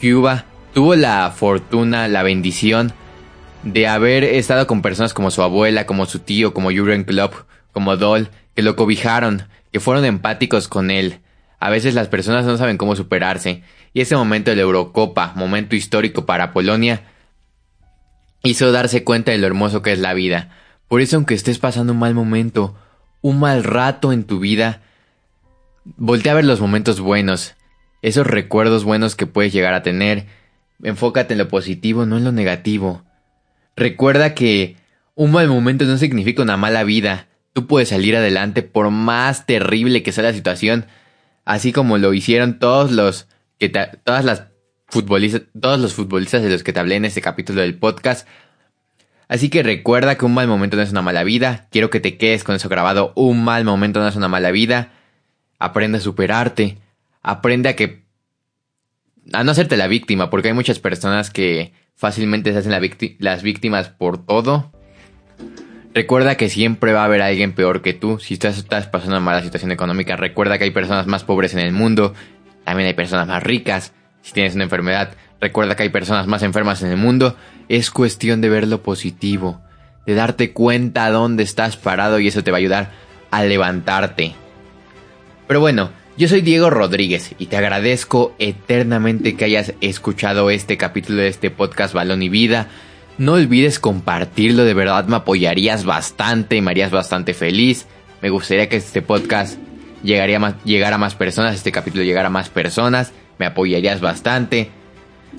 Cuba 0.00 0.46
tuvo 0.72 0.94
la 0.94 1.30
fortuna, 1.30 2.08
la 2.08 2.22
bendición 2.22 2.92
de 3.62 3.86
haber 3.86 4.24
estado 4.24 4.66
con 4.66 4.82
personas 4.82 5.14
como 5.14 5.30
su 5.30 5.42
abuela, 5.42 5.86
como 5.86 6.06
su 6.06 6.18
tío, 6.20 6.54
como 6.54 6.70
Jurgen 6.70 7.04
Klopp, 7.04 7.34
como 7.72 7.96
Doll, 7.96 8.30
que 8.54 8.62
lo 8.62 8.76
cobijaron, 8.76 9.48
que 9.72 9.80
fueron 9.80 10.04
empáticos 10.04 10.68
con 10.68 10.90
él. 10.90 11.20
A 11.60 11.70
veces 11.70 11.94
las 11.94 12.08
personas 12.08 12.44
no 12.44 12.56
saben 12.56 12.76
cómo 12.76 12.96
superarse, 12.96 13.62
y 13.94 14.00
ese 14.00 14.16
momento 14.16 14.50
de 14.50 14.56
la 14.56 14.62
Eurocopa, 14.62 15.32
momento 15.36 15.76
histórico 15.76 16.26
para 16.26 16.52
Polonia, 16.52 17.02
hizo 18.42 18.72
darse 18.72 19.04
cuenta 19.04 19.32
de 19.32 19.38
lo 19.38 19.46
hermoso 19.46 19.82
que 19.82 19.92
es 19.92 19.98
la 19.98 20.14
vida. 20.14 20.50
Por 20.88 21.00
eso 21.00 21.16
aunque 21.16 21.34
estés 21.34 21.58
pasando 21.58 21.92
un 21.92 21.98
mal 21.98 22.14
momento, 22.14 22.76
un 23.20 23.40
mal 23.40 23.64
rato 23.64 24.12
en 24.12 24.24
tu 24.24 24.40
vida, 24.40 24.82
Voltea 25.84 26.32
a 26.32 26.36
ver 26.36 26.44
los 26.44 26.60
momentos 26.60 27.00
buenos, 27.00 27.54
esos 28.02 28.26
recuerdos 28.26 28.84
buenos 28.84 29.16
que 29.16 29.26
puedes 29.26 29.52
llegar 29.52 29.74
a 29.74 29.82
tener. 29.82 30.26
Enfócate 30.82 31.34
en 31.34 31.38
lo 31.38 31.48
positivo, 31.48 32.06
no 32.06 32.18
en 32.18 32.24
lo 32.24 32.30
negativo. 32.30 33.02
Recuerda 33.74 34.34
que 34.34 34.76
un 35.16 35.32
mal 35.32 35.48
momento 35.48 35.84
no 35.84 35.98
significa 35.98 36.42
una 36.42 36.56
mala 36.56 36.84
vida. 36.84 37.26
Tú 37.52 37.66
puedes 37.66 37.88
salir 37.88 38.16
adelante 38.16 38.62
por 38.62 38.90
más 38.90 39.44
terrible 39.44 40.04
que 40.04 40.12
sea 40.12 40.24
la 40.24 40.32
situación, 40.32 40.86
así 41.44 41.72
como 41.72 41.98
lo 41.98 42.14
hicieron 42.14 42.60
todos 42.60 42.92
los 42.92 43.26
que 43.58 43.68
todas 43.68 44.24
las 44.24 44.44
futbolistas, 44.92 45.42
todos 45.58 45.80
los 45.80 45.94
futbolistas 45.94 46.42
de 46.42 46.50
los 46.50 46.62
que 46.62 46.72
te 46.72 46.80
hablé 46.80 46.96
en 46.96 47.04
este 47.04 47.20
capítulo 47.20 47.62
del 47.62 47.74
podcast. 47.74 48.28
Así 49.26 49.48
que 49.48 49.62
recuerda 49.62 50.16
que 50.16 50.24
un 50.24 50.34
mal 50.34 50.46
momento 50.46 50.76
no 50.76 50.82
es 50.82 50.90
una 50.90 51.02
mala 51.02 51.24
vida. 51.24 51.66
Quiero 51.70 51.90
que 51.90 52.00
te 52.00 52.18
quedes 52.18 52.44
con 52.44 52.54
eso 52.54 52.68
grabado. 52.68 53.12
Un 53.16 53.42
mal 53.42 53.64
momento 53.64 54.00
no 54.00 54.08
es 54.08 54.16
una 54.16 54.28
mala 54.28 54.50
vida 54.50 54.92
aprende 55.62 55.98
a 55.98 56.00
superarte, 56.00 56.78
aprende 57.22 57.68
a 57.68 57.76
que 57.76 58.02
a 59.32 59.44
no 59.44 59.52
hacerte 59.52 59.76
la 59.76 59.86
víctima, 59.86 60.28
porque 60.28 60.48
hay 60.48 60.54
muchas 60.54 60.80
personas 60.80 61.30
que 61.30 61.72
fácilmente 61.94 62.52
se 62.52 62.58
hacen 62.58 62.72
las 63.18 63.42
víctimas 63.42 63.88
por 63.88 64.24
todo. 64.26 64.72
Recuerda 65.94 66.36
que 66.36 66.48
siempre 66.48 66.92
va 66.92 67.02
a 67.02 67.04
haber 67.04 67.22
alguien 67.22 67.52
peor 67.52 67.82
que 67.82 67.92
tú. 67.92 68.18
Si 68.18 68.34
estás, 68.34 68.58
estás 68.58 68.88
pasando 68.88 69.16
una 69.16 69.24
mala 69.24 69.42
situación 69.42 69.70
económica, 69.70 70.16
recuerda 70.16 70.58
que 70.58 70.64
hay 70.64 70.70
personas 70.72 71.06
más 71.06 71.22
pobres 71.22 71.52
en 71.54 71.60
el 71.60 71.72
mundo. 71.72 72.14
También 72.64 72.88
hay 72.88 72.94
personas 72.94 73.28
más 73.28 73.42
ricas. 73.42 73.92
Si 74.22 74.32
tienes 74.32 74.54
una 74.54 74.64
enfermedad, 74.64 75.14
recuerda 75.40 75.74
que 75.74 75.82
hay 75.82 75.88
personas 75.88 76.26
más 76.26 76.42
enfermas 76.42 76.82
en 76.82 76.90
el 76.90 76.96
mundo. 76.96 77.36
Es 77.68 77.90
cuestión 77.90 78.40
de 78.40 78.48
ver 78.48 78.68
lo 78.68 78.82
positivo, 78.82 79.60
de 80.06 80.14
darte 80.14 80.52
cuenta 80.52 81.10
dónde 81.10 81.42
estás 81.42 81.76
parado 81.76 82.20
y 82.20 82.28
eso 82.28 82.44
te 82.44 82.52
va 82.52 82.58
a 82.58 82.60
ayudar 82.60 82.90
a 83.30 83.42
levantarte. 83.42 84.34
Pero 85.48 85.60
bueno, 85.60 85.90
yo 86.16 86.28
soy 86.28 86.40
Diego 86.40 86.70
Rodríguez 86.70 87.34
y 87.38 87.46
te 87.46 87.56
agradezco 87.56 88.34
eternamente 88.38 89.34
que 89.34 89.44
hayas 89.44 89.74
escuchado 89.80 90.50
este 90.50 90.76
capítulo 90.76 91.22
de 91.22 91.28
este 91.28 91.50
podcast 91.50 91.92
Balón 91.92 92.22
y 92.22 92.28
Vida. 92.28 92.68
No 93.18 93.32
olvides 93.32 93.78
compartirlo, 93.78 94.64
de 94.64 94.74
verdad 94.74 95.06
me 95.06 95.16
apoyarías 95.16 95.84
bastante 95.84 96.56
y 96.56 96.60
me 96.60 96.70
harías 96.70 96.90
bastante 96.90 97.34
feliz. 97.34 97.86
Me 98.20 98.30
gustaría 98.30 98.68
que 98.68 98.76
este 98.76 99.02
podcast 99.02 99.58
llegara 100.04 100.94
a 100.94 100.98
más 100.98 101.14
personas, 101.14 101.56
este 101.56 101.72
capítulo 101.72 102.04
llegara 102.04 102.28
a 102.28 102.30
más 102.30 102.50
personas. 102.50 103.12
Me 103.42 103.48
apoyarías 103.48 104.00
bastante. 104.00 104.70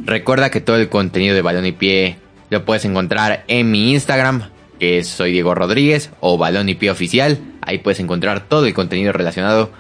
Recuerda 0.03 0.49
que 0.49 0.59
todo 0.59 0.75
el 0.75 0.89
contenido 0.89 1.35
de 1.35 1.41
Balón 1.41 1.65
y 1.65 1.71
Pie 1.71 2.17
lo 2.49 2.65
puedes 2.65 2.83
encontrar 2.83 3.45
en 3.47 3.71
mi 3.71 3.93
Instagram, 3.93 4.49
que 4.77 4.97
es 4.97 5.07
Soy 5.07 5.31
Diego 5.31 5.55
Rodríguez 5.55 6.09
o 6.19 6.37
Balón 6.37 6.67
y 6.67 6.75
Pie 6.75 6.91
Oficial. 6.91 7.39
Ahí 7.61 7.77
puedes 7.77 8.01
encontrar 8.01 8.41
todo 8.41 8.65
el 8.65 8.73
contenido 8.73 9.13
relacionado 9.13 9.71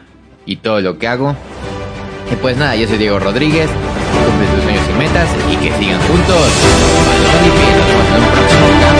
y 0.45 0.55
todo 0.55 0.79
lo 0.79 0.97
que 0.99 1.09
hago. 1.09 1.35
Y 2.31 2.35
pues 2.37 2.55
nada, 2.55 2.77
yo 2.77 2.87
soy 2.87 2.97
Diego 2.97 3.19
Rodríguez, 3.19 3.69
cumple 4.25 4.47
tus 4.55 4.63
sueños 4.63 4.85
y 4.89 4.93
metas 4.99 5.29
y 5.51 5.57
que 5.57 5.73
sigan 5.77 5.99
juntos. 6.03 6.47
Balón 8.53 8.92